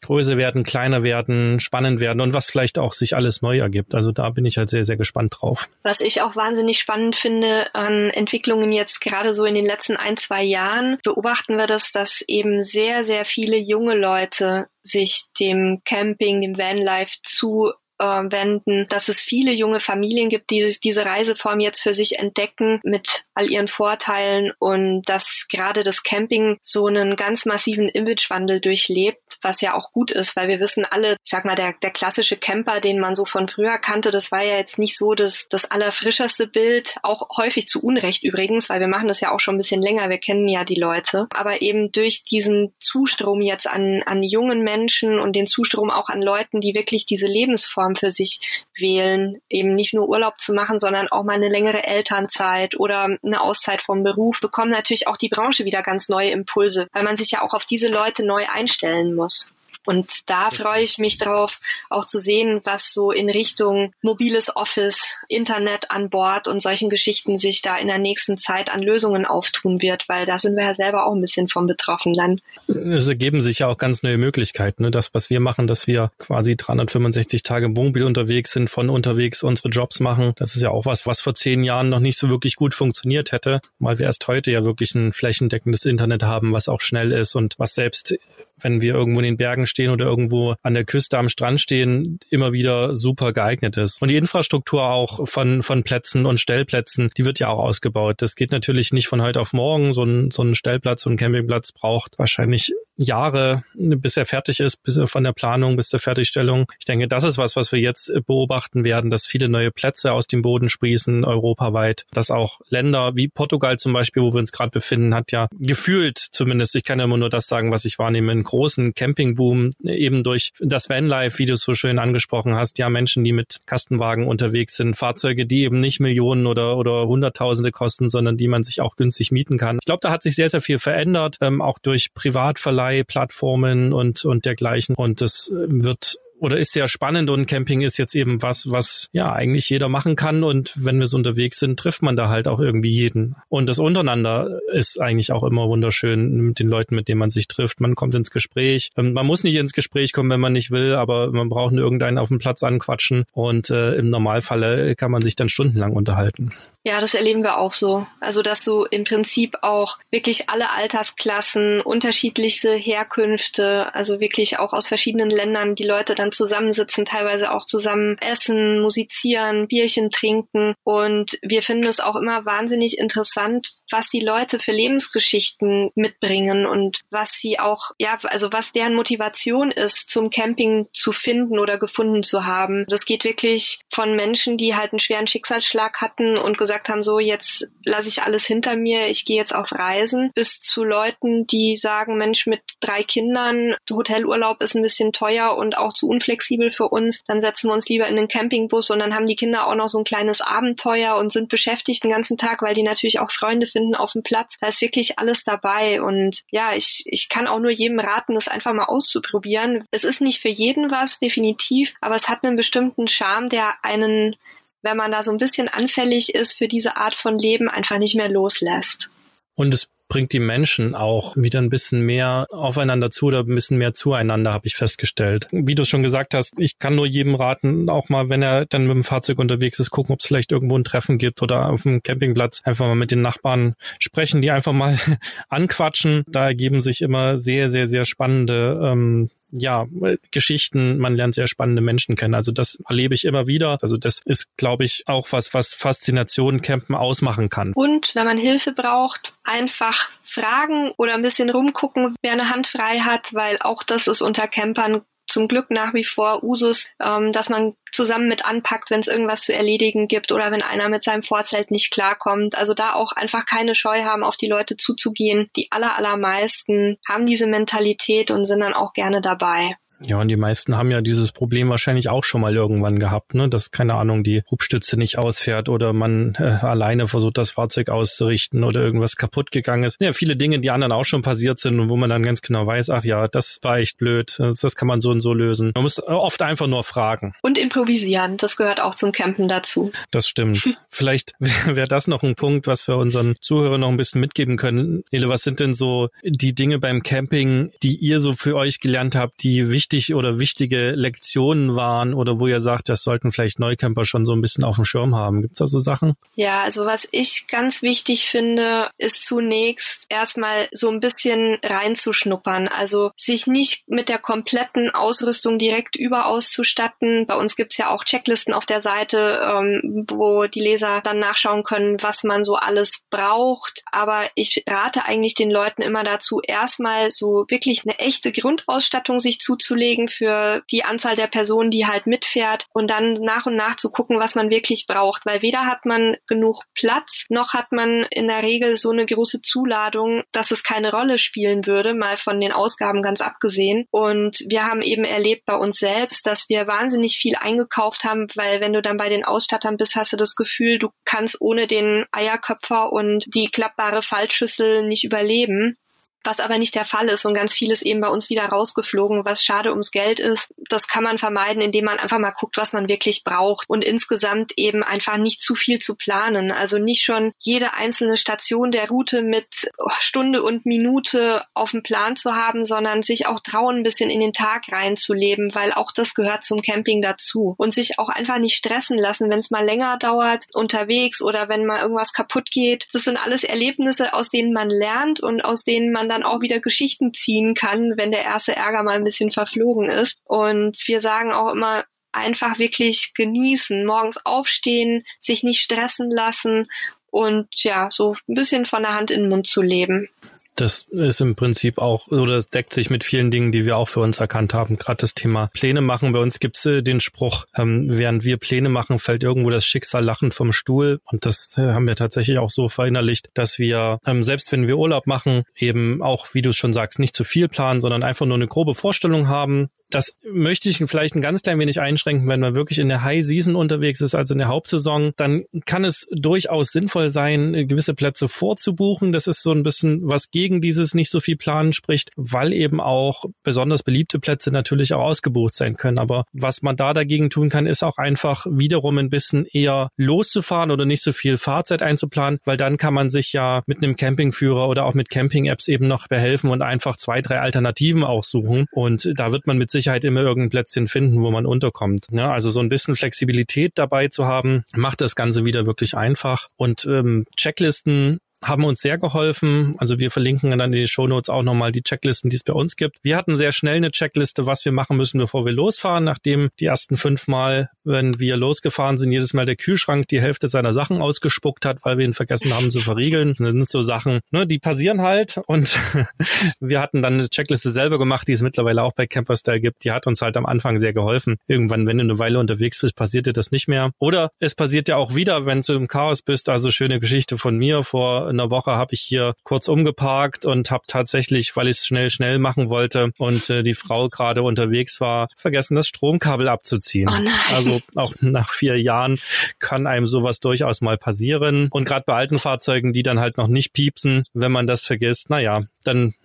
größer 0.03 0.37
werden, 0.37 0.63
kleiner 0.63 1.03
werden, 1.03 1.59
spannend 1.59 1.99
werden 1.99 2.21
und 2.21 2.33
was 2.33 2.49
vielleicht 2.49 2.77
auch 2.77 2.93
sich 2.93 3.15
alles 3.15 3.41
neu 3.41 3.57
ergibt. 3.57 3.95
Also 3.95 4.11
da 4.11 4.29
bin 4.29 4.45
ich 4.45 4.57
halt 4.57 4.69
sehr, 4.69 4.83
sehr 4.83 4.97
gespannt 4.97 5.35
drauf. 5.39 5.69
Was 5.83 6.01
ich 6.01 6.21
auch 6.21 6.35
wahnsinnig 6.35 6.79
spannend 6.79 7.15
finde 7.15 7.73
an 7.73 8.09
Entwicklungen 8.09 8.71
jetzt 8.71 9.01
gerade 9.01 9.33
so 9.33 9.45
in 9.45 9.55
den 9.55 9.65
letzten 9.65 9.97
ein, 9.97 10.17
zwei 10.17 10.43
Jahren, 10.43 10.97
beobachten 11.03 11.57
wir 11.57 11.67
das, 11.67 11.91
dass 11.91 12.23
eben 12.27 12.63
sehr, 12.63 13.03
sehr 13.03 13.25
viele 13.25 13.57
junge 13.57 13.95
Leute 13.95 14.67
sich 14.83 15.25
dem 15.39 15.81
Camping, 15.85 16.41
dem 16.41 16.57
Vanlife 16.57 17.19
zu 17.23 17.71
wenden, 17.99 18.87
dass 18.89 19.07
es 19.07 19.21
viele 19.21 19.51
junge 19.51 19.79
Familien 19.79 20.29
gibt, 20.29 20.49
die 20.49 20.75
diese 20.83 21.05
Reiseform 21.05 21.59
jetzt 21.59 21.81
für 21.81 21.95
sich 21.95 22.19
entdecken 22.19 22.79
mit 22.83 23.23
all 23.33 23.49
ihren 23.49 23.67
Vorteilen 23.67 24.51
und 24.59 25.03
dass 25.03 25.47
gerade 25.49 25.83
das 25.83 26.03
Camping 26.03 26.57
so 26.63 26.87
einen 26.87 27.15
ganz 27.15 27.45
massiven 27.45 27.87
Imagewandel 27.89 28.59
durchlebt, 28.59 29.37
was 29.41 29.61
ja 29.61 29.73
auch 29.73 29.91
gut 29.91 30.11
ist, 30.11 30.35
weil 30.35 30.47
wir 30.47 30.59
wissen 30.59 30.85
alle, 30.85 31.13
ich 31.23 31.29
sag 31.29 31.45
mal, 31.45 31.55
der, 31.55 31.75
der 31.81 31.91
klassische 31.91 32.37
Camper, 32.37 32.81
den 32.81 32.99
man 32.99 33.15
so 33.15 33.25
von 33.25 33.47
früher 33.47 33.77
kannte, 33.77 34.11
das 34.11 34.31
war 34.31 34.43
ja 34.43 34.57
jetzt 34.57 34.77
nicht 34.77 34.97
so 34.97 35.13
das, 35.13 35.47
das 35.49 35.69
allerfrischeste 35.69 36.47
Bild, 36.47 36.95
auch 37.03 37.37
häufig 37.37 37.67
zu 37.67 37.81
Unrecht 37.81 38.23
übrigens, 38.23 38.69
weil 38.69 38.79
wir 38.79 38.87
machen 38.87 39.07
das 39.07 39.21
ja 39.21 39.31
auch 39.31 39.39
schon 39.39 39.55
ein 39.55 39.59
bisschen 39.59 39.81
länger, 39.81 40.09
wir 40.09 40.19
kennen 40.19 40.47
ja 40.47 40.63
die 40.63 40.79
Leute, 40.79 41.27
aber 41.33 41.61
eben 41.61 41.91
durch 41.91 42.23
diesen 42.23 42.73
Zustrom 42.79 43.41
jetzt 43.41 43.67
an, 43.67 44.03
an 44.05 44.23
jungen 44.23 44.61
Menschen 44.61 45.19
und 45.19 45.35
den 45.35 45.47
Zustrom 45.47 45.89
auch 45.89 46.09
an 46.09 46.21
Leuten, 46.21 46.61
die 46.61 46.73
wirklich 46.73 47.05
diese 47.05 47.27
Lebensform 47.27 47.82
Lebensform 47.83 47.95
für 47.95 48.11
sich 48.11 48.39
wählen, 48.77 49.41
eben 49.49 49.75
nicht 49.75 49.93
nur 49.93 50.07
Urlaub 50.07 50.39
zu 50.39 50.53
machen, 50.53 50.79
sondern 50.79 51.07
auch 51.09 51.23
mal 51.23 51.33
eine 51.33 51.49
längere 51.49 51.83
Elternzeit 51.83 52.79
oder 52.79 53.09
eine 53.23 53.41
Auszeit 53.41 53.81
vom 53.81 54.03
Beruf, 54.03 54.39
bekommen 54.41 54.71
natürlich 54.71 55.07
auch 55.07 55.17
die 55.17 55.29
Branche 55.29 55.65
wieder 55.65 55.83
ganz 55.83 56.09
neue 56.09 56.31
Impulse, 56.31 56.87
weil 56.93 57.03
man 57.03 57.15
sich 57.15 57.31
ja 57.31 57.41
auch 57.41 57.53
auf 57.53 57.65
diese 57.65 57.89
Leute 57.89 58.25
neu 58.25 58.45
einstellen 58.47 59.13
muss. 59.13 59.51
Und 59.85 60.29
da 60.29 60.51
freue 60.51 60.83
ich 60.83 60.97
mich 60.97 61.17
drauf, 61.17 61.59
auch 61.89 62.05
zu 62.05 62.19
sehen, 62.19 62.61
was 62.63 62.93
so 62.93 63.11
in 63.11 63.29
Richtung 63.29 63.93
mobiles 64.01 64.55
Office, 64.55 65.15
Internet 65.27 65.91
an 65.91 66.09
Bord 66.09 66.47
und 66.47 66.61
solchen 66.61 66.89
Geschichten 66.89 67.39
sich 67.39 67.61
da 67.61 67.77
in 67.77 67.87
der 67.87 67.97
nächsten 67.97 68.37
Zeit 68.37 68.69
an 68.69 68.81
Lösungen 68.81 69.25
auftun 69.25 69.81
wird, 69.81 70.05
weil 70.07 70.25
da 70.25 70.39
sind 70.39 70.55
wir 70.55 70.63
ja 70.63 70.75
selber 70.75 71.05
auch 71.05 71.13
ein 71.13 71.21
bisschen 71.21 71.47
vom 71.47 71.67
betroffen 71.67 72.13
Land. 72.13 72.41
Es 72.67 73.07
ergeben 73.07 73.41
sich 73.41 73.59
ja 73.59 73.67
auch 73.67 73.77
ganz 73.77 74.03
neue 74.03 74.17
Möglichkeiten. 74.17 74.83
Ne? 74.83 74.91
Das, 74.91 75.13
was 75.13 75.29
wir 75.29 75.39
machen, 75.39 75.67
dass 75.67 75.87
wir 75.87 76.11
quasi 76.17 76.55
365 76.55 77.43
Tage 77.43 77.65
im 77.65 77.77
Wohnmobil 77.77 78.03
unterwegs 78.03 78.51
sind, 78.51 78.69
von 78.69 78.89
unterwegs 78.89 79.43
unsere 79.43 79.69
Jobs 79.69 79.99
machen. 79.99 80.33
Das 80.37 80.55
ist 80.55 80.63
ja 80.63 80.69
auch 80.69 80.85
was, 80.85 81.05
was 81.05 81.21
vor 81.21 81.35
zehn 81.35 81.63
Jahren 81.63 81.89
noch 81.89 81.99
nicht 81.99 82.17
so 82.17 82.29
wirklich 82.29 82.55
gut 82.55 82.73
funktioniert 82.73 83.31
hätte, 83.31 83.61
weil 83.79 83.99
wir 83.99 84.05
erst 84.05 84.27
heute 84.27 84.51
ja 84.51 84.65
wirklich 84.65 84.95
ein 84.95 85.13
flächendeckendes 85.13 85.85
Internet 85.85 86.23
haben, 86.23 86.53
was 86.53 86.69
auch 86.69 86.81
schnell 86.81 87.11
ist 87.11 87.35
und 87.35 87.55
was 87.57 87.73
selbst 87.73 88.15
wenn 88.63 88.81
wir 88.81 88.93
irgendwo 88.93 89.19
in 89.19 89.25
den 89.25 89.37
Bergen 89.37 89.67
stehen 89.67 89.91
oder 89.91 90.05
irgendwo 90.05 90.55
an 90.61 90.73
der 90.73 90.85
Küste 90.85 91.17
am 91.17 91.29
Strand 91.29 91.59
stehen, 91.59 92.19
immer 92.29 92.53
wieder 92.53 92.95
super 92.95 93.33
geeignet 93.33 93.77
ist. 93.77 94.01
Und 94.01 94.09
die 94.09 94.17
Infrastruktur 94.17 94.83
auch 94.83 95.27
von, 95.27 95.63
von 95.63 95.83
Plätzen 95.83 96.25
und 96.25 96.39
Stellplätzen, 96.39 97.11
die 97.17 97.25
wird 97.25 97.39
ja 97.39 97.49
auch 97.49 97.59
ausgebaut. 97.59 98.21
Das 98.21 98.35
geht 98.35 98.51
natürlich 98.51 98.93
nicht 98.93 99.07
von 99.07 99.21
heute 99.21 99.41
auf 99.41 99.53
morgen. 99.53 99.93
So 99.93 100.03
ein, 100.03 100.31
so 100.31 100.43
ein 100.43 100.55
Stellplatz, 100.55 101.03
so 101.03 101.09
ein 101.09 101.17
Campingplatz 101.17 101.71
braucht 101.71 102.17
wahrscheinlich 102.17 102.73
Jahre, 102.97 103.63
bis 103.75 104.17
er 104.17 104.25
fertig 104.25 104.59
ist, 104.59 104.81
bis 104.83 104.97
er 104.97 105.07
von 105.07 105.23
der 105.23 105.33
Planung 105.33 105.75
bis 105.75 105.89
zur 105.89 105.99
Fertigstellung. 105.99 106.65
Ich 106.79 106.85
denke, 106.85 107.07
das 107.07 107.23
ist 107.23 107.37
was, 107.37 107.55
was 107.55 107.71
wir 107.71 107.79
jetzt 107.79 108.11
beobachten 108.27 108.85
werden, 108.85 109.09
dass 109.09 109.25
viele 109.25 109.49
neue 109.49 109.71
Plätze 109.71 110.11
aus 110.11 110.27
dem 110.27 110.41
Boden 110.41 110.69
sprießen, 110.69 111.25
europaweit, 111.25 112.05
dass 112.11 112.31
auch 112.31 112.61
Länder 112.69 113.15
wie 113.15 113.27
Portugal 113.27 113.77
zum 113.77 113.93
Beispiel, 113.93 114.23
wo 114.23 114.33
wir 114.33 114.39
uns 114.39 114.51
gerade 114.51 114.71
befinden, 114.71 115.15
hat 115.15 115.31
ja 115.31 115.47
gefühlt 115.59 116.17
zumindest, 116.17 116.75
ich 116.75 116.83
kann 116.83 116.99
ja 116.99 117.05
immer 117.05 117.17
nur 117.17 117.29
das 117.29 117.47
sagen, 117.47 117.71
was 117.71 117.85
ich 117.85 117.97
wahrnehme, 117.99 118.31
einen 118.31 118.43
großen 118.43 118.93
Campingboom, 118.93 119.71
eben 119.83 120.23
durch 120.23 120.51
das 120.59 120.89
Vanlife, 120.89 121.39
wie 121.39 121.45
du 121.45 121.53
es 121.53 121.61
so 121.61 121.73
schön 121.73 121.99
angesprochen 121.99 122.55
hast, 122.55 122.77
ja 122.77 122.89
Menschen, 122.89 123.23
die 123.23 123.33
mit 123.33 123.61
Kastenwagen 123.65 124.27
unterwegs 124.27 124.75
sind, 124.75 124.95
Fahrzeuge, 124.95 125.45
die 125.45 125.63
eben 125.63 125.79
nicht 125.79 125.99
Millionen 125.99 126.45
oder, 126.45 126.77
oder 126.77 127.07
Hunderttausende 127.07 127.71
kosten, 127.71 128.09
sondern 128.09 128.37
die 128.37 128.47
man 128.47 128.63
sich 128.63 128.81
auch 128.81 128.95
günstig 128.95 129.31
mieten 129.31 129.57
kann. 129.57 129.79
Ich 129.81 129.85
glaube, 129.85 130.01
da 130.01 130.11
hat 130.11 130.23
sich 130.23 130.35
sehr, 130.35 130.49
sehr 130.49 130.61
viel 130.61 130.79
verändert, 130.79 131.37
ähm, 131.41 131.61
auch 131.61 131.79
durch 131.79 132.13
Privatverleih 132.13 132.82
Plattformen 133.07 133.93
und, 133.93 134.25
und 134.25 134.45
dergleichen. 134.45 134.95
Und 134.95 135.21
das 135.21 135.49
wird 135.53 136.17
oder 136.43 136.59
ist 136.59 136.73
sehr 136.73 136.89
spannend 136.89 137.29
und 137.29 137.45
Camping 137.45 137.81
ist 137.81 137.97
jetzt 137.97 138.15
eben 138.15 138.41
was, 138.41 138.69
was 138.69 139.07
ja 139.13 139.31
eigentlich 139.31 139.69
jeder 139.69 139.87
machen 139.87 140.17
kann 140.17 140.43
und 140.43 140.73
wenn 140.75 140.99
wir 140.99 141.07
so 141.07 141.15
unterwegs 141.15 141.57
sind, 141.57 141.79
trifft 141.79 142.01
man 142.01 142.17
da 142.17 142.27
halt 142.27 142.49
auch 142.49 142.59
irgendwie 142.59 142.89
jeden. 142.89 143.35
Und 143.47 143.69
das 143.69 143.79
untereinander 143.79 144.59
ist 144.73 144.99
eigentlich 144.99 145.31
auch 145.31 145.43
immer 145.43 145.69
wunderschön 145.69 146.47
mit 146.47 146.59
den 146.59 146.67
Leuten, 146.67 146.95
mit 146.95 147.07
denen 147.07 147.19
man 147.19 147.29
sich 147.29 147.47
trifft. 147.47 147.79
Man 147.79 147.95
kommt 147.95 148.13
ins 148.15 148.29
Gespräch. 148.29 148.89
Ähm, 148.97 149.13
man 149.13 149.25
muss 149.25 149.45
nicht 149.45 149.55
ins 149.55 149.71
Gespräch 149.71 150.11
kommen, 150.11 150.29
wenn 150.29 150.41
man 150.41 150.51
nicht 150.51 150.69
will, 150.69 150.95
aber 150.95 151.31
man 151.31 151.47
braucht 151.47 151.71
nur 151.71 151.83
irgendeinen 151.85 152.17
auf 152.17 152.27
dem 152.27 152.39
Platz 152.39 152.61
anquatschen 152.61 153.23
und 153.31 153.69
äh, 153.69 153.95
im 153.95 154.09
Normalfalle 154.09 154.97
kann 154.97 155.11
man 155.11 155.21
sich 155.21 155.37
dann 155.37 155.47
stundenlang 155.47 155.93
unterhalten. 155.93 156.51
Ja, 156.85 156.99
das 156.99 157.13
erleben 157.13 157.43
wir 157.43 157.57
auch 157.59 157.71
so. 157.71 158.05
Also, 158.19 158.41
dass 158.41 158.65
du 158.65 158.83
im 158.83 159.05
Prinzip 159.05 159.55
auch 159.61 159.99
wirklich 160.11 160.49
alle 160.49 160.69
Altersklassen, 160.69 161.79
unterschiedlichste 161.79 162.73
Herkünfte, 162.73 163.95
also 163.95 164.19
wirklich 164.19 164.59
auch 164.59 164.73
aus 164.73 164.89
verschiedenen 164.89 165.29
Ländern, 165.29 165.75
die 165.75 165.85
Leute 165.85 166.13
dann 166.13 166.33
zusammensitzen, 166.33 167.05
teilweise 167.05 167.53
auch 167.53 167.65
zusammen 167.65 168.17
essen, 168.19 168.81
musizieren, 168.81 169.67
Bierchen 169.67 170.11
trinken. 170.11 170.75
Und 170.83 171.39
wir 171.41 171.63
finden 171.63 171.87
es 171.87 172.01
auch 172.01 172.17
immer 172.17 172.45
wahnsinnig 172.45 172.97
interessant, 172.97 173.71
was 173.93 174.09
die 174.09 174.19
Leute 174.19 174.57
für 174.57 174.71
Lebensgeschichten 174.71 175.91
mitbringen 175.93 176.65
und 176.65 177.01
was 177.11 177.33
sie 177.33 177.59
auch, 177.59 177.91
ja, 177.99 178.17
also 178.23 178.51
was 178.51 178.71
deren 178.71 178.95
Motivation 178.95 179.69
ist, 179.69 180.09
zum 180.09 180.31
Camping 180.31 180.87
zu 180.93 181.11
finden 181.13 181.59
oder 181.59 181.77
gefunden 181.77 182.23
zu 182.23 182.45
haben. 182.45 182.85
Das 182.89 183.05
geht 183.05 183.23
wirklich 183.23 183.81
von 183.93 184.15
Menschen, 184.15 184.57
die 184.57 184.75
halt 184.75 184.93
einen 184.93 184.99
schweren 184.99 185.27
Schicksalsschlag 185.27 186.01
hatten 186.01 186.37
und 186.37 186.57
gesagt 186.57 186.89
haben, 186.89 187.03
so 187.03 187.19
jetzt 187.19 187.67
lasse 187.85 188.09
ich 188.09 188.23
alles 188.23 188.47
hinter 188.47 188.75
mir, 188.75 189.09
ich 189.09 189.25
gehe 189.25 189.37
jetzt 189.37 189.53
auf 189.53 189.71
Reisen, 189.71 190.31
bis 190.33 190.59
zu 190.59 190.83
Leuten, 190.83 191.45
die 191.45 191.75
sagen, 191.75 192.17
Mensch, 192.17 192.47
mit 192.47 192.63
drei 192.79 193.03
Kindern, 193.03 193.75
Hotelurlaub 193.87 194.63
ist 194.63 194.75
ein 194.75 194.81
bisschen 194.81 195.13
teuer 195.13 195.55
und 195.55 195.77
auch 195.77 195.93
zu 195.93 196.07
unflexibel 196.07 196.71
für 196.71 196.87
uns, 196.87 197.23
dann 197.27 197.41
setzen 197.41 197.69
wir 197.69 197.75
uns 197.75 197.87
lieber 197.87 198.07
in 198.07 198.15
den 198.15 198.27
Campingbus 198.27 198.89
und 198.89 198.97
dann 198.97 199.13
haben 199.13 199.27
die 199.27 199.35
Kinder 199.35 199.67
auch 199.67 199.75
noch 199.75 199.87
so 199.87 199.99
ein 199.99 200.03
kleines 200.03 200.41
Abenteuer 200.41 201.15
und 201.15 201.31
sind 201.31 201.49
beschäftigt 201.49 202.03
den 202.03 202.11
ganzen 202.11 202.37
Tag, 202.39 202.63
weil 202.63 202.73
die 202.73 202.81
natürlich 202.81 203.19
auch 203.19 203.29
Freunde 203.29 203.67
finden 203.67 203.82
auf 203.95 204.13
dem 204.13 204.23
Platz. 204.23 204.55
Da 204.59 204.67
ist 204.67 204.81
wirklich 204.81 205.19
alles 205.19 205.43
dabei 205.43 206.01
und 206.01 206.41
ja, 206.49 206.75
ich, 206.75 207.03
ich 207.05 207.29
kann 207.29 207.47
auch 207.47 207.59
nur 207.59 207.71
jedem 207.71 207.99
raten, 207.99 208.35
das 208.35 208.47
einfach 208.47 208.73
mal 208.73 208.85
auszuprobieren. 208.85 209.85
Es 209.91 210.03
ist 210.03 210.21
nicht 210.21 210.41
für 210.41 210.49
jeden 210.49 210.91
was, 210.91 211.19
definitiv, 211.19 211.93
aber 212.01 212.15
es 212.15 212.29
hat 212.29 212.43
einen 212.43 212.55
bestimmten 212.55 213.07
Charme, 213.07 213.49
der 213.49 213.73
einen 213.83 214.35
wenn 214.83 214.97
man 214.97 215.11
da 215.11 215.23
so 215.23 215.31
ein 215.31 215.37
bisschen 215.37 215.69
anfällig 215.69 216.35
ist 216.35 216.57
für 216.57 216.67
diese 216.67 216.97
Art 216.97 217.15
von 217.15 217.39
Leben, 217.39 217.69
einfach 217.69 217.97
nicht 217.97 218.15
mehr 218.15 218.29
loslässt. 218.29 219.09
Und 219.55 219.73
es 219.73 219.87
bringt 220.07 220.31
die 220.33 220.39
Menschen 220.39 220.95
auch 220.95 221.35
wieder 221.35 221.59
ein 221.59 221.69
bisschen 221.69 222.05
mehr 222.05 222.45
aufeinander 222.51 223.09
zu 223.09 223.27
oder 223.27 223.39
ein 223.39 223.55
bisschen 223.55 223.77
mehr 223.77 223.93
zueinander, 223.93 224.53
habe 224.53 224.67
ich 224.67 224.75
festgestellt. 224.75 225.47
Wie 225.51 225.75
du 225.75 225.85
schon 225.85 226.03
gesagt 226.03 226.33
hast, 226.33 226.53
ich 226.57 226.79
kann 226.79 226.95
nur 226.95 227.05
jedem 227.05 227.35
raten, 227.35 227.89
auch 227.89 228.09
mal, 228.09 228.29
wenn 228.29 228.41
er 228.41 228.65
dann 228.65 228.87
mit 228.87 228.95
dem 228.95 229.03
Fahrzeug 229.03 229.39
unterwegs 229.39 229.79
ist, 229.79 229.91
gucken, 229.91 230.13
ob 230.13 230.19
es 230.19 230.27
vielleicht 230.27 230.51
irgendwo 230.51 230.77
ein 230.77 230.83
Treffen 230.83 231.17
gibt 231.17 231.41
oder 231.41 231.69
auf 231.69 231.83
dem 231.83 232.03
Campingplatz 232.03 232.61
einfach 232.63 232.87
mal 232.87 232.95
mit 232.95 233.11
den 233.11 233.21
Nachbarn 233.21 233.75
sprechen, 233.99 234.41
die 234.41 234.51
einfach 234.51 234.73
mal 234.73 234.99
anquatschen. 235.49 236.23
Da 236.27 236.45
ergeben 236.45 236.81
sich 236.81 237.01
immer 237.01 237.37
sehr, 237.37 237.69
sehr, 237.69 237.87
sehr 237.87 238.05
spannende 238.05 238.79
ähm, 238.83 239.29
ja, 239.53 239.85
Geschichten, 240.31 240.97
man 240.97 241.15
lernt 241.15 241.35
sehr 241.35 241.47
spannende 241.47 241.81
Menschen 241.81 242.15
kennen. 242.15 242.33
Also 242.33 242.51
das 242.51 242.79
erlebe 242.89 243.13
ich 243.13 243.23
immer 243.23 243.47
wieder. 243.47 243.77
Also 243.81 243.97
das 243.97 244.19
ist, 244.25 244.57
glaube 244.57 244.83
ich, 244.83 245.03
auch 245.05 245.31
was, 245.31 245.53
was 245.53 245.73
Faszination 245.73 246.61
Campen 246.61 246.95
ausmachen 246.95 247.49
kann. 247.49 247.71
Und 247.73 248.15
wenn 248.15 248.25
man 248.25 248.37
Hilfe 248.37 248.71
braucht, 248.71 249.33
einfach 249.43 250.09
fragen 250.23 250.91
oder 250.97 251.13
ein 251.13 251.21
bisschen 251.21 251.49
rumgucken, 251.49 252.15
wer 252.21 252.33
eine 252.33 252.49
Hand 252.49 252.67
frei 252.67 252.99
hat, 252.99 253.33
weil 253.33 253.59
auch 253.59 253.83
das 253.83 254.07
ist 254.07 254.21
unter 254.21 254.47
Campern 254.47 255.01
zum 255.33 255.47
Glück 255.47 255.69
nach 255.69 255.93
wie 255.93 256.05
vor 256.05 256.43
Usus, 256.43 256.87
ähm, 257.01 257.33
dass 257.33 257.49
man 257.49 257.75
zusammen 257.91 258.27
mit 258.27 258.45
anpackt, 258.45 258.89
wenn 258.89 259.01
es 259.01 259.07
irgendwas 259.07 259.41
zu 259.41 259.53
erledigen 259.53 260.07
gibt 260.07 260.31
oder 260.31 260.51
wenn 260.51 260.61
einer 260.61 260.89
mit 260.89 261.03
seinem 261.03 261.23
Vorzelt 261.23 261.71
nicht 261.71 261.91
klarkommt. 261.91 262.55
Also 262.55 262.73
da 262.73 262.93
auch 262.93 263.11
einfach 263.11 263.45
keine 263.45 263.75
Scheu 263.75 264.03
haben, 264.03 264.23
auf 264.23 264.37
die 264.37 264.47
Leute 264.47 264.77
zuzugehen. 264.77 265.49
Die 265.55 265.71
aller, 265.71 265.97
allermeisten 265.97 266.97
haben 267.07 267.25
diese 267.25 267.47
Mentalität 267.47 268.31
und 268.31 268.45
sind 268.45 268.61
dann 268.61 268.73
auch 268.73 268.93
gerne 268.93 269.21
dabei. 269.21 269.75
Ja, 270.05 270.19
und 270.19 270.27
die 270.27 270.35
meisten 270.35 270.77
haben 270.77 270.91
ja 270.91 271.01
dieses 271.01 271.31
Problem 271.31 271.69
wahrscheinlich 271.69 272.09
auch 272.09 272.23
schon 272.23 272.41
mal 272.41 272.55
irgendwann 272.55 272.99
gehabt, 272.99 273.35
ne? 273.35 273.47
dass, 273.47 273.71
keine 273.71 273.95
Ahnung, 273.95 274.23
die 274.23 274.43
Hubstütze 274.51 274.97
nicht 274.97 275.17
ausfährt 275.17 275.69
oder 275.69 275.93
man 275.93 276.35
äh, 276.37 276.43
alleine 276.43 277.07
versucht, 277.07 277.37
das 277.37 277.51
Fahrzeug 277.51 277.89
auszurichten 277.89 278.63
oder 278.63 278.81
irgendwas 278.81 279.15
kaputt 279.15 279.51
gegangen 279.51 279.83
ist. 279.83 280.01
Ja, 280.01 280.13
viele 280.13 280.35
Dinge, 280.35 280.59
die 280.59 280.71
anderen 280.71 280.91
auch 280.91 281.05
schon 281.05 281.21
passiert 281.21 281.59
sind 281.59 281.79
und 281.79 281.89
wo 281.89 281.95
man 281.95 282.09
dann 282.09 282.23
ganz 282.23 282.41
genau 282.41 282.67
weiß, 282.67 282.89
ach 282.89 283.03
ja, 283.03 283.27
das 283.27 283.59
war 283.61 283.77
echt 283.77 283.97
blöd, 283.97 284.35
das, 284.37 284.75
kann 284.75 284.87
man 284.87 285.01
so 285.01 285.11
und 285.11 285.21
so 285.21 285.33
lösen. 285.33 285.71
Man 285.75 285.83
muss 285.83 286.01
oft 286.01 286.41
einfach 286.41 286.67
nur 286.67 286.83
fragen. 286.83 287.33
Und 287.41 287.57
improvisieren, 287.57 288.37
das 288.37 288.57
gehört 288.57 288.81
auch 288.81 288.95
zum 288.95 289.11
Campen 289.11 289.47
dazu. 289.47 289.91
Das 290.11 290.27
stimmt. 290.27 290.77
Vielleicht 290.89 291.33
wäre 291.39 291.87
das 291.87 292.07
noch 292.07 292.23
ein 292.23 292.35
Punkt, 292.35 292.67
was 292.67 292.87
wir 292.87 292.97
unseren 292.97 293.35
Zuhörern 293.39 293.81
noch 293.81 293.89
ein 293.89 293.97
bisschen 293.97 294.21
mitgeben 294.21 294.57
können. 294.57 295.03
Ele, 295.11 295.29
was 295.29 295.43
sind 295.43 295.59
denn 295.59 295.73
so 295.73 296.09
die 296.23 296.53
Dinge 296.53 296.79
beim 296.79 297.03
Camping, 297.03 297.71
die 297.81 297.95
ihr 297.95 298.19
so 298.19 298.33
für 298.33 298.55
euch 298.55 298.79
gelernt 298.79 299.15
habt, 299.15 299.41
die 299.43 299.69
wichtig 299.69 299.92
wichtig 299.93 300.15
oder 300.15 300.39
wichtige 300.39 300.91
Lektionen 300.91 301.75
waren 301.75 302.13
oder 302.15 302.39
wo 302.39 302.47
ihr 302.47 302.61
sagt, 302.61 302.89
das 302.89 303.03
sollten 303.03 303.31
vielleicht 303.31 303.59
Neucamper 303.59 304.05
schon 304.05 304.25
so 304.25 304.33
ein 304.33 304.41
bisschen 304.41 304.63
auf 304.63 304.75
dem 304.75 304.85
Schirm 304.85 305.15
haben? 305.15 305.43
Gibt 305.43 305.53
es 305.53 305.59
da 305.59 305.67
so 305.67 305.77
Sachen? 305.77 306.15
Ja, 306.35 306.63
also 306.63 306.85
was 306.85 307.07
ich 307.11 307.45
ganz 307.47 307.83
wichtig 307.83 308.25
finde, 308.27 308.89
ist 308.97 309.23
zunächst 309.23 310.07
erstmal 310.09 310.67
so 310.71 310.89
ein 310.89 310.99
bisschen 310.99 311.59
reinzuschnuppern. 311.61 312.67
Also 312.67 313.11
sich 313.17 313.45
nicht 313.45 313.87
mit 313.87 314.09
der 314.09 314.17
kompletten 314.17 314.89
Ausrüstung 314.89 315.59
direkt 315.59 315.95
überauszustatten. 315.95 317.27
Bei 317.27 317.35
uns 317.35 317.55
gibt 317.55 317.73
es 317.73 317.77
ja 317.77 317.91
auch 317.91 318.03
Checklisten 318.03 318.53
auf 318.53 318.65
der 318.65 318.81
Seite, 318.81 319.41
ähm, 319.47 320.05
wo 320.09 320.47
die 320.47 320.61
Leser 320.61 321.01
dann 321.03 321.19
nachschauen 321.19 321.63
können, 321.63 322.01
was 322.01 322.23
man 322.23 322.43
so 322.43 322.55
alles 322.55 323.03
braucht. 323.11 323.83
Aber 323.91 324.23
ich 324.33 324.63
rate 324.67 325.05
eigentlich 325.05 325.35
den 325.35 325.51
Leuten 325.51 325.83
immer 325.83 326.03
dazu, 326.03 326.41
erstmal 326.41 327.11
so 327.11 327.45
wirklich 327.47 327.83
eine 327.85 327.99
echte 327.99 328.31
Grundausstattung 328.31 329.19
sich 329.19 329.39
zuzulegen 329.39 329.82
festzulegen 329.83 330.07
für 330.07 330.63
die 330.71 330.83
Anzahl 330.83 331.15
der 331.15 331.27
Personen, 331.27 331.71
die 331.71 331.85
halt 331.85 332.07
mitfährt 332.07 332.67
und 332.73 332.89
dann 332.89 333.13
nach 333.13 333.45
und 333.45 333.55
nach 333.55 333.75
zu 333.75 333.91
gucken, 333.91 334.19
was 334.19 334.35
man 334.35 334.49
wirklich 334.49 334.87
braucht, 334.87 335.25
weil 335.25 335.41
weder 335.41 335.65
hat 335.65 335.85
man 335.85 336.15
genug 336.27 336.63
Platz, 336.75 337.25
noch 337.29 337.53
hat 337.53 337.71
man 337.71 338.05
in 338.11 338.27
der 338.27 338.43
Regel 338.43 338.77
so 338.77 338.91
eine 338.91 339.05
große 339.05 339.41
Zuladung, 339.41 340.23
dass 340.31 340.51
es 340.51 340.63
keine 340.63 340.91
Rolle 340.91 341.17
spielen 341.17 341.65
würde, 341.65 341.93
mal 341.93 342.17
von 342.17 342.39
den 342.39 342.51
Ausgaben 342.51 343.01
ganz 343.01 343.21
abgesehen. 343.21 343.85
Und 343.91 344.39
wir 344.47 344.65
haben 344.65 344.81
eben 344.81 345.03
erlebt 345.03 345.45
bei 345.45 345.55
uns 345.55 345.77
selbst, 345.77 346.25
dass 346.25 346.47
wir 346.49 346.67
wahnsinnig 346.67 347.17
viel 347.17 347.35
eingekauft 347.35 348.03
haben, 348.03 348.27
weil 348.35 348.61
wenn 348.61 348.73
du 348.73 348.81
dann 348.81 348.97
bei 348.97 349.09
den 349.09 349.25
Ausstattern 349.25 349.77
bist, 349.77 349.95
hast 349.95 350.13
du 350.13 350.17
das 350.17 350.35
Gefühl, 350.35 350.79
du 350.79 350.89
kannst 351.05 351.41
ohne 351.41 351.67
den 351.67 352.05
Eierköpfer 352.11 352.91
und 352.91 353.25
die 353.33 353.47
klappbare 353.47 354.01
Fallschüssel 354.01 354.87
nicht 354.87 355.03
überleben 355.03 355.77
was 356.23 356.39
aber 356.39 356.57
nicht 356.57 356.75
der 356.75 356.85
Fall 356.85 357.09
ist 357.09 357.25
und 357.25 357.33
ganz 357.33 357.53
vieles 357.53 357.81
eben 357.81 358.01
bei 358.01 358.07
uns 358.07 358.29
wieder 358.29 358.45
rausgeflogen, 358.45 359.25
was 359.25 359.43
schade 359.43 359.71
ums 359.71 359.91
Geld 359.91 360.19
ist. 360.19 360.53
Das 360.69 360.87
kann 360.87 361.03
man 361.03 361.17
vermeiden, 361.17 361.61
indem 361.61 361.85
man 361.85 361.99
einfach 361.99 362.19
mal 362.19 362.31
guckt, 362.31 362.57
was 362.57 362.73
man 362.73 362.87
wirklich 362.87 363.23
braucht 363.23 363.69
und 363.69 363.83
insgesamt 363.83 364.53
eben 364.55 364.83
einfach 364.83 365.17
nicht 365.17 365.41
zu 365.41 365.55
viel 365.55 365.79
zu 365.79 365.95
planen. 365.95 366.51
Also 366.51 366.77
nicht 366.77 367.03
schon 367.03 367.33
jede 367.39 367.73
einzelne 367.73 368.17
Station 368.17 368.71
der 368.71 368.87
Route 368.89 369.21
mit 369.21 369.71
oh, 369.77 369.89
Stunde 369.99 370.43
und 370.43 370.65
Minute 370.65 371.43
auf 371.53 371.71
dem 371.71 371.83
Plan 371.83 372.15
zu 372.15 372.35
haben, 372.35 372.65
sondern 372.65 373.03
sich 373.03 373.27
auch 373.27 373.39
trauen, 373.39 373.77
ein 373.77 373.83
bisschen 373.83 374.09
in 374.09 374.19
den 374.19 374.33
Tag 374.33 374.71
reinzuleben, 374.71 375.53
weil 375.53 375.73
auch 375.73 375.91
das 375.91 376.13
gehört 376.13 376.45
zum 376.45 376.61
Camping 376.61 377.01
dazu 377.01 377.55
und 377.57 377.73
sich 377.73 377.99
auch 377.99 378.09
einfach 378.09 378.37
nicht 378.37 378.55
stressen 378.55 378.97
lassen, 378.97 379.29
wenn 379.29 379.39
es 379.39 379.51
mal 379.51 379.65
länger 379.65 379.97
dauert 379.97 380.45
unterwegs 380.53 381.21
oder 381.21 381.49
wenn 381.49 381.65
mal 381.65 381.81
irgendwas 381.81 382.13
kaputt 382.13 382.49
geht. 382.51 382.87
Das 382.93 383.03
sind 383.03 383.17
alles 383.17 383.43
Erlebnisse, 383.43 384.13
aus 384.13 384.29
denen 384.29 384.53
man 384.53 384.69
lernt 384.69 385.19
und 385.19 385.43
aus 385.43 385.63
denen 385.63 385.91
man 385.91 386.12
dann 386.13 386.23
auch 386.23 386.41
wieder 386.41 386.59
Geschichten 386.59 387.13
ziehen 387.13 387.55
kann, 387.55 387.97
wenn 387.97 388.11
der 388.11 388.23
erste 388.23 388.55
Ärger 388.55 388.83
mal 388.83 388.95
ein 388.95 389.03
bisschen 389.03 389.31
verflogen 389.31 389.89
ist. 389.89 390.17
Und 390.25 390.81
wir 390.87 391.01
sagen 391.01 391.31
auch 391.31 391.51
immer, 391.51 391.85
einfach 392.11 392.59
wirklich 392.59 393.13
genießen, 393.15 393.85
morgens 393.85 394.23
aufstehen, 394.25 395.03
sich 395.19 395.43
nicht 395.43 395.61
stressen 395.61 396.09
lassen 396.11 396.67
und 397.09 397.47
ja, 397.55 397.89
so 397.91 398.13
ein 398.27 398.35
bisschen 398.35 398.65
von 398.65 398.83
der 398.83 398.93
Hand 398.93 399.11
in 399.11 399.21
den 399.21 399.29
Mund 399.29 399.47
zu 399.47 399.61
leben. 399.61 400.09
Das 400.55 400.85
ist 400.91 401.21
im 401.21 401.35
Prinzip 401.35 401.79
auch, 401.79 402.07
oder 402.07 402.37
es 402.37 402.47
deckt 402.47 402.73
sich 402.73 402.89
mit 402.89 403.03
vielen 403.03 403.31
Dingen, 403.31 403.51
die 403.51 403.65
wir 403.65 403.77
auch 403.77 403.89
für 403.89 404.01
uns 404.01 404.19
erkannt 404.19 404.53
haben. 404.53 404.77
Gerade 404.77 404.97
das 404.97 405.15
Thema 405.15 405.49
Pläne 405.53 405.81
machen. 405.81 406.13
Bei 406.13 406.19
uns 406.19 406.39
gibt's 406.39 406.65
äh, 406.65 406.83
den 406.83 407.01
Spruch, 407.01 407.45
ähm, 407.55 407.87
während 407.89 408.23
wir 408.23 408.37
Pläne 408.37 408.69
machen, 408.69 408.99
fällt 408.99 409.23
irgendwo 409.23 409.49
das 409.49 409.65
Schicksal 409.65 410.03
lachend 410.03 410.33
vom 410.33 410.51
Stuhl. 410.51 410.99
Und 411.05 411.25
das 411.25 411.57
äh, 411.57 411.71
haben 411.71 411.87
wir 411.87 411.95
tatsächlich 411.95 412.37
auch 412.37 412.51
so 412.51 412.67
verinnerlicht, 412.67 413.29
dass 413.33 413.57
wir, 413.57 413.99
ähm, 414.05 414.21
selbst 414.21 414.51
wenn 414.51 414.67
wir 414.67 414.77
Urlaub 414.77 415.07
machen, 415.07 415.43
eben 415.55 416.01
auch, 416.01 416.33
wie 416.33 416.41
du 416.41 416.51
es 416.51 416.55
schon 416.55 416.73
sagst, 416.73 416.99
nicht 416.99 417.15
zu 417.15 417.23
viel 417.23 417.47
planen, 417.47 417.81
sondern 417.81 418.03
einfach 418.03 418.25
nur 418.25 418.35
eine 418.35 418.47
grobe 418.47 418.75
Vorstellung 418.75 419.27
haben, 419.27 419.69
das 419.93 420.15
möchte 420.23 420.69
ich 420.69 420.77
vielleicht 420.77 421.15
ein 421.15 421.21
ganz 421.21 421.43
klein 421.43 421.59
wenig 421.59 421.79
einschränken, 421.79 422.27
wenn 422.27 422.39
man 422.39 422.55
wirklich 422.55 422.79
in 422.79 422.89
der 422.89 423.03
High 423.03 423.23
Season 423.23 423.55
unterwegs 423.55 424.01
ist, 424.01 424.15
also 424.15 424.33
in 424.33 424.39
der 424.39 424.47
Hauptsaison, 424.47 425.11
dann 425.17 425.43
kann 425.65 425.83
es 425.85 426.07
durchaus 426.11 426.69
sinnvoll 426.69 427.09
sein, 427.09 427.67
gewisse 427.67 427.93
Plätze 427.93 428.27
vorzubuchen. 428.27 429.11
Das 429.11 429.27
ist 429.27 429.43
so 429.43 429.51
ein 429.51 429.63
bisschen 429.63 430.01
was 430.03 430.31
gegen 430.31 430.61
dieses 430.61 430.93
nicht 430.93 431.11
so 431.11 431.19
viel 431.19 431.35
Planen 431.35 431.73
spricht, 431.73 432.11
weil 432.15 432.53
eben 432.53 432.81
auch 432.81 433.25
besonders 433.43 433.83
beliebte 433.83 434.19
Plätze 434.19 434.51
natürlich 434.51 434.93
auch 434.93 435.03
ausgebucht 435.03 435.53
sein 435.53 435.75
können. 435.75 435.99
Aber 435.99 436.25
was 436.33 436.61
man 436.61 436.75
da 436.75 436.93
dagegen 436.93 437.29
tun 437.29 437.49
kann, 437.49 437.67
ist 437.67 437.83
auch 437.83 437.97
einfach 437.97 438.47
wiederum 438.49 438.97
ein 438.97 439.09
bisschen 439.09 439.45
eher 439.45 439.89
loszufahren 439.95 440.71
oder 440.71 440.85
nicht 440.85 441.03
so 441.03 441.11
viel 441.11 441.37
Fahrzeit 441.37 441.83
einzuplanen, 441.83 442.39
weil 442.45 442.57
dann 442.57 442.77
kann 442.77 442.93
man 442.93 443.09
sich 443.09 443.33
ja 443.33 443.61
mit 443.67 443.83
einem 443.83 443.95
Campingführer 443.95 444.67
oder 444.67 444.85
auch 444.85 444.95
mit 444.95 445.09
Camping-Apps 445.09 445.67
eben 445.67 445.87
noch 445.87 446.07
behelfen 446.07 446.49
und 446.49 446.61
einfach 446.61 446.97
zwei, 446.97 447.21
drei 447.21 447.39
Alternativen 447.39 448.03
auch 448.03 448.23
suchen. 448.23 448.65
Und 448.71 449.11
da 449.15 449.31
wird 449.31 449.45
man 449.45 449.57
mit 449.57 449.69
sich 449.69 449.82
Sicherheit 449.83 450.05
immer 450.05 450.21
irgendein 450.21 450.49
Plätzchen 450.49 450.87
finden, 450.87 451.21
wo 451.21 451.29
man 451.29 451.45
unterkommt. 451.45 452.07
Ja, 452.11 452.31
also 452.31 452.49
so 452.49 452.61
ein 452.61 452.69
bisschen 452.69 452.95
Flexibilität 452.95 453.73
dabei 453.75 454.07
zu 454.07 454.25
haben, 454.25 454.63
macht 454.73 455.01
das 455.01 455.15
Ganze 455.15 455.45
wieder 455.45 455.65
wirklich 455.65 455.97
einfach. 455.97 456.47
Und 456.55 456.85
ähm, 456.85 457.25
Checklisten 457.35 458.19
haben 458.43 458.63
uns 458.65 458.81
sehr 458.81 458.97
geholfen. 458.97 459.75
Also 459.77 459.99
wir 459.99 460.11
verlinken 460.11 460.51
dann 460.51 460.61
in 460.61 460.71
den 460.71 460.87
Shownotes 460.87 461.29
auch 461.29 461.43
nochmal 461.43 461.71
die 461.71 461.81
Checklisten, 461.81 462.29
die 462.29 462.35
es 462.35 462.43
bei 462.43 462.53
uns 462.53 462.75
gibt. 462.75 462.97
Wir 463.03 463.17
hatten 463.17 463.35
sehr 463.35 463.51
schnell 463.51 463.77
eine 463.77 463.91
Checkliste, 463.91 464.45
was 464.45 464.65
wir 464.65 464.71
machen 464.71 464.97
müssen, 464.97 465.19
bevor 465.19 465.45
wir 465.45 465.51
losfahren, 465.51 466.03
nachdem 466.03 466.49
die 466.59 466.65
ersten 466.65 466.97
fünf 466.97 467.27
Mal, 467.27 467.69
wenn 467.83 468.19
wir 468.19 468.37
losgefahren 468.37 468.97
sind, 468.97 469.11
jedes 469.11 469.33
Mal 469.33 469.45
der 469.45 469.55
Kühlschrank 469.55 470.07
die 470.07 470.21
Hälfte 470.21 470.47
seiner 470.47 470.73
Sachen 470.73 471.01
ausgespuckt 471.01 471.65
hat, 471.65 471.79
weil 471.83 471.97
wir 471.97 472.05
ihn 472.05 472.13
vergessen 472.13 472.53
haben 472.53 472.71
zu 472.71 472.79
verriegeln. 472.79 473.33
Das 473.37 473.51
sind 473.51 473.69
so 473.69 473.81
Sachen, 473.81 474.19
ne, 474.31 474.45
die 474.45 474.59
passieren 474.59 475.01
halt 475.01 475.39
und 475.47 475.79
wir 476.59 476.79
hatten 476.79 477.01
dann 477.01 477.13
eine 477.13 477.29
Checkliste 477.29 477.71
selber 477.71 477.97
gemacht, 477.97 478.27
die 478.27 478.33
es 478.33 478.41
mittlerweile 478.41 478.83
auch 478.83 478.93
bei 478.93 479.07
Camperstyle 479.07 479.61
gibt. 479.61 479.83
Die 479.83 479.91
hat 479.91 480.07
uns 480.07 480.21
halt 480.21 480.37
am 480.37 480.45
Anfang 480.45 480.77
sehr 480.77 480.93
geholfen. 480.93 481.37
Irgendwann, 481.47 481.87
wenn 481.87 481.97
du 481.97 482.03
eine 482.03 482.19
Weile 482.19 482.39
unterwegs 482.39 482.79
bist, 482.79 482.95
passiert 482.95 483.25
dir 483.25 483.33
das 483.33 483.51
nicht 483.51 483.67
mehr. 483.67 483.91
Oder 483.99 484.31
es 484.39 484.55
passiert 484.55 484.89
ja 484.89 484.97
auch 484.97 485.15
wieder, 485.15 485.45
wenn 485.45 485.61
du 485.61 485.73
im 485.73 485.87
Chaos 485.87 486.21
bist. 486.21 486.49
Also 486.49 486.71
schöne 486.71 486.99
Geschichte 486.99 487.37
von 487.37 487.57
mir. 487.57 487.83
Vor 487.83 488.32
einer 488.33 488.51
Woche 488.51 488.71
habe 488.71 488.93
ich 488.93 489.01
hier 489.01 489.33
kurz 489.43 489.67
umgeparkt 489.67 490.45
und 490.45 490.71
habe 490.71 490.83
tatsächlich, 490.87 491.55
weil 491.55 491.67
ich 491.67 491.77
es 491.77 491.85
schnell, 491.85 492.09
schnell 492.09 492.39
machen 492.39 492.69
wollte 492.69 493.11
und 493.17 493.49
äh, 493.49 493.63
die 493.63 493.73
Frau 493.73 494.09
gerade 494.09 494.43
unterwegs 494.43 494.99
war, 495.01 495.27
vergessen, 495.37 495.75
das 495.75 495.87
Stromkabel 495.87 496.47
abzuziehen. 496.47 497.09
Oh. 497.09 497.53
Also 497.53 497.81
auch 497.95 498.13
nach 498.21 498.49
vier 498.49 498.81
Jahren 498.81 499.19
kann 499.59 499.87
einem 499.87 500.05
sowas 500.05 500.39
durchaus 500.39 500.81
mal 500.81 500.97
passieren. 500.97 501.69
Und 501.71 501.85
gerade 501.85 502.03
bei 502.05 502.15
alten 502.15 502.39
Fahrzeugen, 502.39 502.93
die 502.93 503.03
dann 503.03 503.19
halt 503.19 503.37
noch 503.37 503.47
nicht 503.47 503.73
piepsen, 503.73 504.25
wenn 504.33 504.51
man 504.51 504.67
das 504.67 504.85
vergisst, 504.85 505.29
naja, 505.29 505.61
dann 505.83 506.15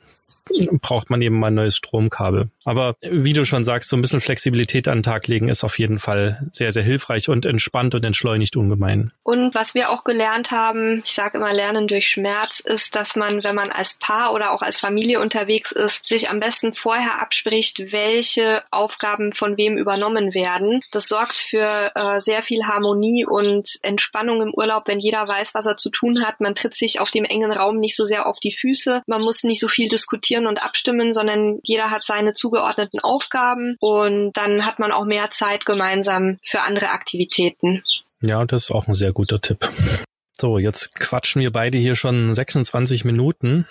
braucht 0.80 1.10
man 1.10 1.22
eben 1.22 1.38
mal 1.38 1.48
ein 1.48 1.54
neues 1.54 1.76
Stromkabel. 1.76 2.50
Aber 2.64 2.96
wie 3.00 3.32
du 3.32 3.44
schon 3.44 3.64
sagst, 3.64 3.88
so 3.88 3.96
ein 3.96 4.02
bisschen 4.02 4.20
Flexibilität 4.20 4.88
an 4.88 4.98
den 4.98 5.02
Tag 5.02 5.26
legen 5.26 5.48
ist 5.48 5.64
auf 5.64 5.78
jeden 5.78 5.98
Fall 5.98 6.46
sehr, 6.52 6.70
sehr 6.70 6.82
hilfreich 6.82 7.30
und 7.30 7.46
entspannt 7.46 7.94
und 7.94 8.04
entschleunigt 8.04 8.56
ungemein. 8.56 9.10
Und 9.22 9.54
was 9.54 9.74
wir 9.74 9.88
auch 9.88 10.04
gelernt 10.04 10.50
haben, 10.50 11.02
ich 11.04 11.12
sage 11.12 11.38
immer 11.38 11.52
Lernen 11.54 11.88
durch 11.88 12.08
Schmerz, 12.08 12.60
ist, 12.60 12.94
dass 12.94 13.16
man, 13.16 13.42
wenn 13.42 13.54
man 13.54 13.70
als 13.70 13.94
Paar 13.98 14.34
oder 14.34 14.52
auch 14.52 14.60
als 14.60 14.78
Familie 14.78 15.20
unterwegs 15.20 15.72
ist, 15.72 16.06
sich 16.06 16.28
am 16.28 16.40
besten 16.40 16.74
vorher 16.74 17.22
abspricht, 17.22 17.78
welche 17.90 18.62
Aufgaben 18.70 19.32
von 19.32 19.56
wem 19.56 19.78
übernommen 19.78 20.34
werden. 20.34 20.82
Das 20.92 21.08
sorgt 21.08 21.38
für 21.38 21.92
äh, 21.94 22.20
sehr 22.20 22.42
viel 22.42 22.64
Harmonie 22.64 23.24
und 23.24 23.78
Entspannung 23.82 24.42
im 24.42 24.52
Urlaub, 24.52 24.84
wenn 24.86 25.00
jeder 25.00 25.26
weiß, 25.26 25.54
was 25.54 25.66
er 25.66 25.78
zu 25.78 25.90
tun 25.90 26.22
hat. 26.24 26.40
Man 26.40 26.54
tritt 26.54 26.76
sich 26.76 27.00
auf 27.00 27.10
dem 27.10 27.24
engen 27.24 27.50
Raum 27.50 27.78
nicht 27.78 27.96
so 27.96 28.04
sehr 28.04 28.26
auf 28.26 28.40
die 28.40 28.52
Füße. 28.52 29.02
Man 29.06 29.22
muss 29.22 29.42
nicht 29.42 29.60
so 29.60 29.68
viel 29.68 29.88
diskutieren 29.88 30.37
diskutieren 30.38 30.46
und 30.46 30.62
abstimmen, 30.62 31.12
sondern 31.12 31.58
jeder 31.62 31.90
hat 31.90 32.04
seine 32.04 32.32
zugeordneten 32.32 33.00
Aufgaben 33.00 33.76
und 33.80 34.32
dann 34.32 34.64
hat 34.64 34.78
man 34.78 34.92
auch 34.92 35.04
mehr 35.04 35.30
Zeit 35.30 35.66
gemeinsam 35.66 36.38
für 36.42 36.60
andere 36.60 36.90
Aktivitäten. 36.90 37.82
Ja, 38.20 38.44
das 38.44 38.64
ist 38.64 38.70
auch 38.70 38.86
ein 38.86 38.94
sehr 38.94 39.12
guter 39.12 39.40
Tipp. 39.40 39.68
So, 40.40 40.58
jetzt 40.58 40.94
quatschen 40.94 41.42
wir 41.42 41.52
beide 41.52 41.78
hier 41.78 41.96
schon 41.96 42.32
26 42.32 43.04
Minuten. 43.04 43.66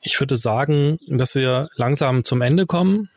Ich 0.00 0.18
würde 0.18 0.36
sagen, 0.36 0.98
dass 1.06 1.34
wir 1.34 1.68
langsam 1.76 2.24
zum 2.24 2.42
Ende 2.42 2.66
kommen. 2.66 3.10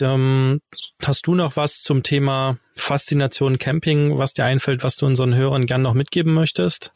Ähm, 0.00 0.60
hast 1.04 1.26
du 1.26 1.34
noch 1.34 1.56
was 1.56 1.80
zum 1.80 2.02
Thema 2.02 2.56
Faszination 2.76 3.58
Camping, 3.58 4.18
was 4.18 4.32
dir 4.32 4.44
einfällt, 4.44 4.82
was 4.82 4.96
du 4.96 5.06
unseren 5.06 5.34
Hörern 5.34 5.66
gern 5.66 5.82
noch 5.82 5.94
mitgeben 5.94 6.32
möchtest? 6.32 6.92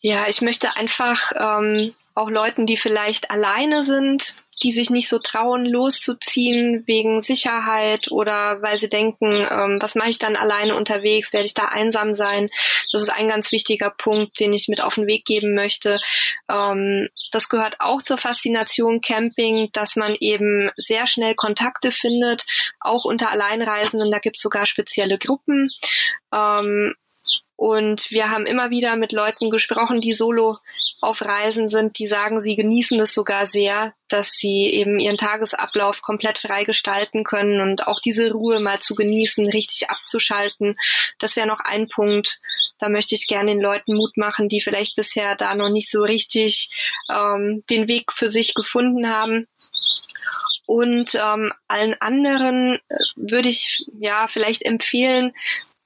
Ja, 0.00 0.28
ich 0.28 0.40
möchte 0.40 0.76
einfach 0.76 1.32
ähm, 1.38 1.94
auch 2.18 2.30
Leuten, 2.30 2.66
die 2.66 2.76
vielleicht 2.76 3.30
alleine 3.30 3.84
sind, 3.84 4.34
die 4.64 4.72
sich 4.72 4.90
nicht 4.90 5.08
so 5.08 5.20
trauen, 5.20 5.64
loszuziehen 5.64 6.82
wegen 6.86 7.20
Sicherheit 7.20 8.10
oder 8.10 8.60
weil 8.60 8.76
sie 8.80 8.88
denken, 8.88 9.46
ähm, 9.48 9.78
was 9.80 9.94
mache 9.94 10.10
ich 10.10 10.18
dann 10.18 10.34
alleine 10.34 10.74
unterwegs, 10.74 11.32
werde 11.32 11.46
ich 11.46 11.54
da 11.54 11.66
einsam 11.66 12.14
sein. 12.14 12.50
Das 12.90 13.02
ist 13.02 13.10
ein 13.10 13.28
ganz 13.28 13.52
wichtiger 13.52 13.90
Punkt, 13.90 14.40
den 14.40 14.52
ich 14.52 14.66
mit 14.66 14.80
auf 14.80 14.96
den 14.96 15.06
Weg 15.06 15.24
geben 15.24 15.54
möchte. 15.54 16.00
Ähm, 16.50 17.08
das 17.30 17.48
gehört 17.48 17.76
auch 17.78 18.02
zur 18.02 18.18
Faszination 18.18 19.00
Camping, 19.00 19.70
dass 19.72 19.94
man 19.94 20.16
eben 20.18 20.70
sehr 20.76 21.06
schnell 21.06 21.36
Kontakte 21.36 21.92
findet, 21.92 22.44
auch 22.80 23.04
unter 23.04 23.30
Alleinreisenden. 23.30 24.10
Da 24.10 24.18
gibt 24.18 24.38
es 24.38 24.42
sogar 24.42 24.66
spezielle 24.66 25.18
Gruppen. 25.18 25.70
Ähm, 26.34 26.94
und 27.54 28.12
wir 28.12 28.30
haben 28.30 28.46
immer 28.46 28.70
wieder 28.70 28.96
mit 28.96 29.12
Leuten 29.12 29.50
gesprochen, 29.50 30.00
die 30.00 30.12
solo 30.12 30.58
auf 31.00 31.22
Reisen 31.22 31.68
sind, 31.68 31.98
die 31.98 32.08
sagen, 32.08 32.40
sie 32.40 32.56
genießen 32.56 32.98
es 33.00 33.14
sogar 33.14 33.46
sehr, 33.46 33.94
dass 34.08 34.32
sie 34.32 34.72
eben 34.72 34.98
ihren 34.98 35.16
Tagesablauf 35.16 36.02
komplett 36.02 36.38
frei 36.38 36.64
gestalten 36.64 37.22
können 37.22 37.60
und 37.60 37.86
auch 37.86 38.00
diese 38.00 38.32
Ruhe 38.32 38.58
mal 38.58 38.80
zu 38.80 38.94
genießen, 38.94 39.48
richtig 39.48 39.90
abzuschalten. 39.90 40.76
Das 41.18 41.36
wäre 41.36 41.46
noch 41.46 41.60
ein 41.60 41.88
Punkt. 41.88 42.40
Da 42.78 42.88
möchte 42.88 43.14
ich 43.14 43.28
gerne 43.28 43.52
den 43.52 43.60
Leuten 43.60 43.96
Mut 43.96 44.16
machen, 44.16 44.48
die 44.48 44.60
vielleicht 44.60 44.96
bisher 44.96 45.36
da 45.36 45.54
noch 45.54 45.70
nicht 45.70 45.90
so 45.90 46.02
richtig 46.02 46.70
ähm, 47.08 47.62
den 47.70 47.86
Weg 47.86 48.12
für 48.12 48.30
sich 48.30 48.54
gefunden 48.54 49.08
haben. 49.08 49.46
Und 50.66 51.14
ähm, 51.14 51.52
allen 51.68 51.94
anderen 52.00 52.78
äh, 52.88 52.96
würde 53.16 53.48
ich 53.48 53.86
ja 54.00 54.26
vielleicht 54.28 54.62
empfehlen, 54.62 55.32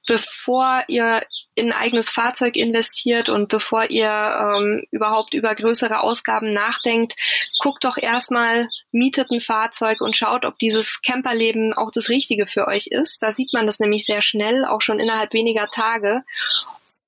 bevor 0.07 0.83
ihr 0.87 1.23
in 1.55 1.71
ein 1.71 1.77
eigenes 1.77 2.09
Fahrzeug 2.09 2.55
investiert 2.55 3.29
und 3.29 3.47
bevor 3.47 3.89
ihr 3.89 4.09
ähm, 4.09 4.83
überhaupt 4.91 5.33
über 5.33 5.53
größere 5.53 6.01
Ausgaben 6.01 6.53
nachdenkt, 6.53 7.15
guckt 7.59 7.83
doch 7.83 7.97
erstmal, 7.97 8.69
mietet 8.91 9.31
ein 9.31 9.41
Fahrzeug 9.41 10.01
und 10.01 10.17
schaut, 10.17 10.45
ob 10.45 10.57
dieses 10.59 11.01
Camperleben 11.01 11.73
auch 11.73 11.91
das 11.91 12.09
Richtige 12.09 12.47
für 12.47 12.67
euch 12.67 12.87
ist. 12.87 13.21
Da 13.21 13.31
sieht 13.31 13.53
man 13.53 13.65
das 13.65 13.79
nämlich 13.79 14.05
sehr 14.05 14.21
schnell, 14.21 14.65
auch 14.65 14.81
schon 14.81 14.99
innerhalb 14.99 15.33
weniger 15.33 15.67
Tage. 15.67 16.23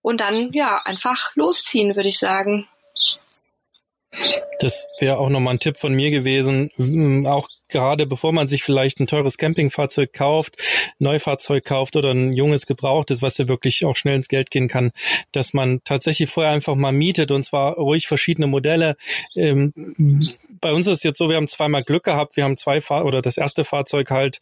Und 0.02 0.22
dann, 0.22 0.52
ja, 0.54 0.82
einfach 0.84 1.36
losziehen, 1.36 1.96
würde 1.96 2.10
ich 2.10 2.20
sagen. 2.20 2.68
Das 4.60 4.88
wäre 5.00 5.18
auch 5.18 5.30
nochmal 5.30 5.56
ein 5.56 5.60
Tipp 5.60 5.78
von 5.78 5.94
mir 5.94 6.12
gewesen, 6.12 7.26
auch 7.28 7.50
gerade 7.70 8.06
bevor 8.06 8.34
man 8.34 8.48
sich 8.48 8.64
vielleicht 8.64 9.00
ein 9.00 9.08
teures 9.08 9.38
Campingfahrzeug 9.38 10.14
kauft, 10.14 10.56
Neufahrzeug 11.00 11.64
kauft 11.64 11.96
oder 11.96 12.12
ein 12.12 12.34
junges 12.34 12.66
Gebrauchtes, 12.66 13.22
was 13.22 13.38
ja 13.38 13.48
wirklich 13.48 13.86
auch 13.86 13.96
schnell 13.96 14.16
ins 14.16 14.28
Geld 14.28 14.52
gehen 14.52 14.68
kann, 14.68 14.92
dass 15.32 15.54
man 15.54 15.82
tatsächlich 15.84 16.30
vorher 16.30 16.52
einfach 16.54 16.76
mal 16.76 16.92
mietet 16.92 17.32
und 17.32 17.44
zwar 17.44 17.74
ruhig 17.76 18.08
verschiedene 18.08 18.48
Modelle. 18.48 18.96
Ähm, 19.36 19.74
bei 20.62 20.74
uns 20.74 20.88
ist 20.88 20.98
es 20.98 21.04
jetzt 21.04 21.18
so, 21.18 21.30
wir 21.30 21.38
haben 21.38 21.48
zweimal 21.48 21.84
Glück 21.84 22.04
gehabt, 22.04 22.38
wir 22.38 22.44
haben 22.44 22.58
zwei 22.58 22.82
Fahr 22.82 23.06
oder 23.06 23.22
das 23.22 23.38
erste 23.38 23.64
Fahrzeug 23.64 24.12
halt 24.12 24.40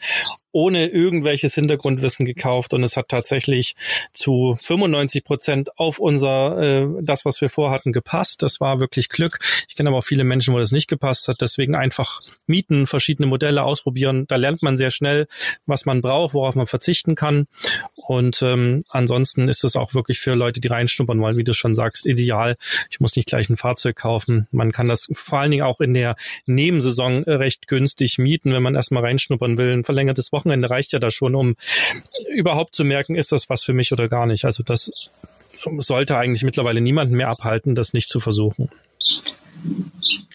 ohne 0.53 0.87
irgendwelches 0.87 1.55
Hintergrundwissen 1.55 2.25
gekauft 2.25 2.73
und 2.73 2.83
es 2.83 2.95
hat 2.95 3.09
tatsächlich 3.09 3.75
zu 4.13 4.57
95 4.61 5.23
Prozent 5.23 5.77
auf 5.77 5.99
unser 5.99 6.61
äh, 6.61 6.87
das, 7.01 7.25
was 7.25 7.41
wir 7.41 7.49
vorhatten, 7.49 7.91
gepasst. 7.91 8.43
Das 8.43 8.61
war 8.61 8.79
wirklich 8.79 9.09
Glück. 9.09 9.39
Ich 9.67 9.75
kenne 9.75 9.89
aber 9.89 9.97
auch 9.97 10.03
viele 10.03 10.23
Menschen, 10.23 10.53
wo 10.53 10.59
das 10.59 10.71
nicht 10.71 10.87
gepasst 10.87 11.27
hat. 11.27 11.41
Deswegen 11.41 11.75
einfach 11.75 12.21
mieten, 12.45 12.87
verschiedene 12.87 13.27
Modelle 13.27 13.63
ausprobieren. 13.63 14.25
Da 14.27 14.35
lernt 14.35 14.61
man 14.61 14.77
sehr 14.77 14.91
schnell, 14.91 15.27
was 15.65 15.85
man 15.85 16.01
braucht, 16.01 16.35
worauf 16.35 16.55
man 16.55 16.67
verzichten 16.67 17.15
kann. 17.15 17.47
Und 17.95 18.41
ähm, 18.43 18.83
ansonsten 18.89 19.47
ist 19.49 19.63
es 19.63 19.75
auch 19.75 19.95
wirklich 19.95 20.19
für 20.19 20.35
Leute, 20.35 20.61
die 20.61 20.67
reinschnuppern 20.67 21.19
wollen, 21.19 21.37
wie 21.37 21.43
du 21.43 21.53
schon 21.53 21.73
sagst, 21.73 22.05
ideal. 22.05 22.55
Ich 22.91 22.99
muss 22.99 23.15
nicht 23.15 23.27
gleich 23.27 23.49
ein 23.49 23.57
Fahrzeug 23.57 23.95
kaufen. 23.95 24.47
Man 24.51 24.71
kann 24.71 24.87
das 24.87 25.09
vor 25.13 25.39
allen 25.39 25.51
Dingen 25.51 25.63
auch 25.63 25.81
in 25.81 25.95
der 25.95 26.15
Nebensaison 26.45 27.23
recht 27.23 27.67
günstig 27.67 28.19
mieten, 28.19 28.53
wenn 28.53 28.61
man 28.61 28.75
erstmal 28.75 29.03
reinschnuppern 29.03 29.57
will. 29.57 29.73
Ein 29.73 29.83
verlängertes 29.83 30.31
Wochenende 30.31 30.42
Wochenende 30.43 30.69
reicht 30.69 30.91
ja 30.91 30.99
da 30.99 31.10
schon, 31.10 31.36
um 31.36 31.56
überhaupt 32.29 32.75
zu 32.75 32.84
merken, 32.84 33.15
ist 33.15 33.32
das 33.32 33.49
was 33.49 33.63
für 33.63 33.73
mich 33.73 33.91
oder 33.93 34.10
gar 34.10 34.25
nicht. 34.25 34.43
Also 34.43 34.62
das 34.63 34.91
sollte 35.77 36.17
eigentlich 36.17 36.43
mittlerweile 36.43 36.82
niemanden 36.82 37.15
mehr 37.15 37.29
abhalten, 37.29 37.75
das 37.75 37.93
nicht 37.93 38.10
zu 38.10 38.19
versuchen. 38.19 38.69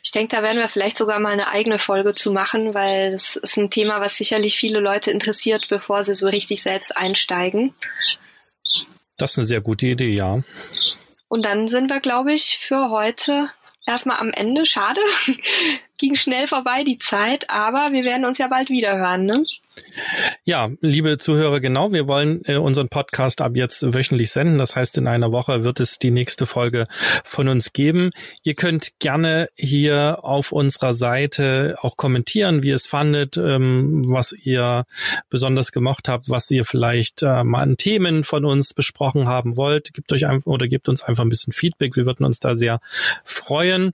Ich 0.02 0.12
denke, 0.12 0.34
da 0.34 0.42
werden 0.42 0.58
wir 0.58 0.70
vielleicht 0.70 0.96
sogar 0.96 1.20
mal 1.20 1.32
eine 1.32 1.48
eigene 1.48 1.78
Folge 1.78 2.14
zu 2.14 2.32
machen, 2.32 2.72
weil 2.72 3.12
das 3.12 3.36
ist 3.36 3.58
ein 3.58 3.68
Thema, 3.68 4.00
was 4.00 4.16
sicherlich 4.16 4.56
viele 4.56 4.80
Leute 4.80 5.10
interessiert, 5.10 5.66
bevor 5.68 6.02
sie 6.02 6.14
so 6.14 6.26
richtig 6.28 6.62
selbst 6.62 6.96
einsteigen. 6.96 7.74
Das 9.18 9.32
ist 9.32 9.38
eine 9.38 9.46
sehr 9.46 9.60
gute 9.60 9.88
Idee, 9.88 10.14
ja. 10.14 10.42
Und 11.28 11.44
dann 11.44 11.68
sind 11.68 11.90
wir, 11.90 12.00
glaube 12.00 12.32
ich, 12.32 12.56
für 12.58 12.88
heute 12.88 13.50
erstmal 13.88 14.18
am 14.18 14.30
Ende. 14.30 14.66
Schade. 14.66 15.00
Ging 15.98 16.14
schnell 16.14 16.46
vorbei 16.46 16.84
die 16.84 16.98
Zeit, 16.98 17.50
aber 17.50 17.92
wir 17.92 18.04
werden 18.04 18.24
uns 18.24 18.38
ja 18.38 18.46
bald 18.46 18.68
wieder 18.68 18.96
hören, 18.96 19.24
ne? 19.24 19.44
Ja, 20.48 20.70
liebe 20.80 21.18
Zuhörer, 21.18 21.60
genau, 21.60 21.92
wir 21.92 22.08
wollen 22.08 22.40
äh, 22.46 22.56
unseren 22.56 22.88
Podcast 22.88 23.42
ab 23.42 23.52
jetzt 23.54 23.92
wöchentlich 23.92 24.30
senden. 24.30 24.56
Das 24.56 24.76
heißt, 24.76 24.96
in 24.96 25.06
einer 25.06 25.30
Woche 25.30 25.62
wird 25.62 25.78
es 25.78 25.98
die 25.98 26.10
nächste 26.10 26.46
Folge 26.46 26.86
von 27.22 27.48
uns 27.48 27.74
geben. 27.74 28.12
Ihr 28.44 28.54
könnt 28.54 28.98
gerne 28.98 29.50
hier 29.56 30.20
auf 30.22 30.52
unserer 30.52 30.94
Seite 30.94 31.76
auch 31.82 31.98
kommentieren, 31.98 32.62
wie 32.62 32.68
ihr 32.68 32.76
es 32.76 32.86
fandet, 32.86 33.36
ähm, 33.36 34.06
was 34.08 34.32
ihr 34.32 34.86
besonders 35.28 35.70
gemocht 35.70 36.08
habt, 36.08 36.30
was 36.30 36.50
ihr 36.50 36.64
vielleicht 36.64 37.22
äh, 37.22 37.44
mal 37.44 37.60
an 37.60 37.76
Themen 37.76 38.24
von 38.24 38.46
uns 38.46 38.72
besprochen 38.72 39.28
haben 39.28 39.58
wollt. 39.58 39.92
Gebt 39.92 40.10
euch 40.14 40.26
einfach 40.26 40.46
oder 40.46 40.66
gebt 40.66 40.88
uns 40.88 41.02
einfach 41.02 41.24
ein 41.24 41.28
bisschen 41.28 41.52
Feedback. 41.52 41.94
Wir 41.94 42.06
würden 42.06 42.24
uns 42.24 42.40
da 42.40 42.56
sehr 42.56 42.80
freuen. 43.22 43.92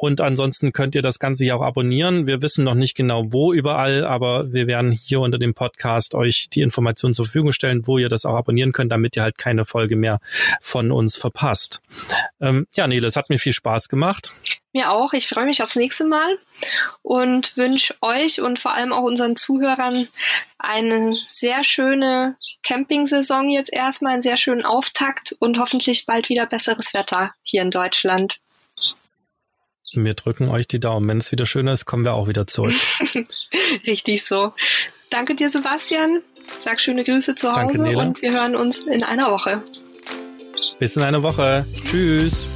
Und 0.00 0.22
ansonsten 0.22 0.72
könnt 0.72 0.94
ihr 0.94 1.02
das 1.02 1.18
Ganze 1.18 1.44
ja 1.44 1.54
auch 1.54 1.60
abonnieren. 1.60 2.26
Wir 2.26 2.40
wissen 2.40 2.64
noch 2.64 2.72
nicht 2.72 2.96
genau, 2.96 3.34
wo 3.34 3.52
überall, 3.52 4.06
aber 4.06 4.50
wir 4.50 4.66
werden 4.66 4.92
hier 4.92 5.20
unter 5.20 5.36
dem 5.36 5.52
Podcast 5.52 6.14
euch 6.14 6.48
die 6.48 6.62
Informationen 6.62 7.12
zur 7.12 7.26
Verfügung 7.26 7.52
stellen, 7.52 7.86
wo 7.86 7.98
ihr 7.98 8.08
das 8.08 8.24
auch 8.24 8.34
abonnieren 8.34 8.72
könnt, 8.72 8.92
damit 8.92 9.14
ihr 9.16 9.22
halt 9.22 9.36
keine 9.36 9.66
Folge 9.66 9.96
mehr 9.96 10.18
von 10.62 10.90
uns 10.90 11.18
verpasst. 11.18 11.82
Ähm, 12.40 12.66
ja, 12.74 12.86
Nele, 12.86 13.08
es 13.08 13.16
hat 13.16 13.28
mir 13.28 13.38
viel 13.38 13.52
Spaß 13.52 13.90
gemacht. 13.90 14.32
Mir 14.72 14.90
auch. 14.90 15.12
Ich 15.12 15.28
freue 15.28 15.44
mich 15.44 15.62
aufs 15.62 15.76
nächste 15.76 16.06
Mal 16.06 16.38
und 17.02 17.54
wünsche 17.58 17.94
euch 18.00 18.40
und 18.40 18.58
vor 18.58 18.72
allem 18.72 18.94
auch 18.94 19.02
unseren 19.02 19.36
Zuhörern 19.36 20.08
eine 20.58 21.14
sehr 21.28 21.62
schöne 21.62 22.36
Campingsaison 22.62 23.50
jetzt 23.50 23.70
erstmal, 23.70 24.14
einen 24.14 24.22
sehr 24.22 24.38
schönen 24.38 24.64
Auftakt 24.64 25.36
und 25.40 25.58
hoffentlich 25.58 26.06
bald 26.06 26.30
wieder 26.30 26.46
besseres 26.46 26.94
Wetter 26.94 27.34
hier 27.42 27.60
in 27.60 27.70
Deutschland. 27.70 28.40
Wir 29.92 30.14
drücken 30.14 30.48
euch 30.48 30.68
die 30.68 30.80
Daumen. 30.80 31.08
Wenn 31.08 31.18
es 31.18 31.32
wieder 31.32 31.46
schöner 31.46 31.72
ist, 31.72 31.84
kommen 31.84 32.04
wir 32.04 32.14
auch 32.14 32.28
wieder 32.28 32.46
zurück. 32.46 32.74
Richtig 33.86 34.24
so. 34.24 34.52
Danke 35.10 35.34
dir, 35.34 35.50
Sebastian. 35.50 36.22
Sag 36.64 36.80
schöne 36.80 37.04
Grüße 37.04 37.34
zu 37.34 37.52
Hause 37.52 37.78
Danke, 37.78 37.98
und 37.98 38.22
wir 38.22 38.32
hören 38.32 38.56
uns 38.56 38.86
in 38.86 39.02
einer 39.02 39.30
Woche. 39.30 39.62
Bis 40.78 40.96
in 40.96 41.02
einer 41.02 41.22
Woche. 41.22 41.66
Tschüss. 41.84 42.48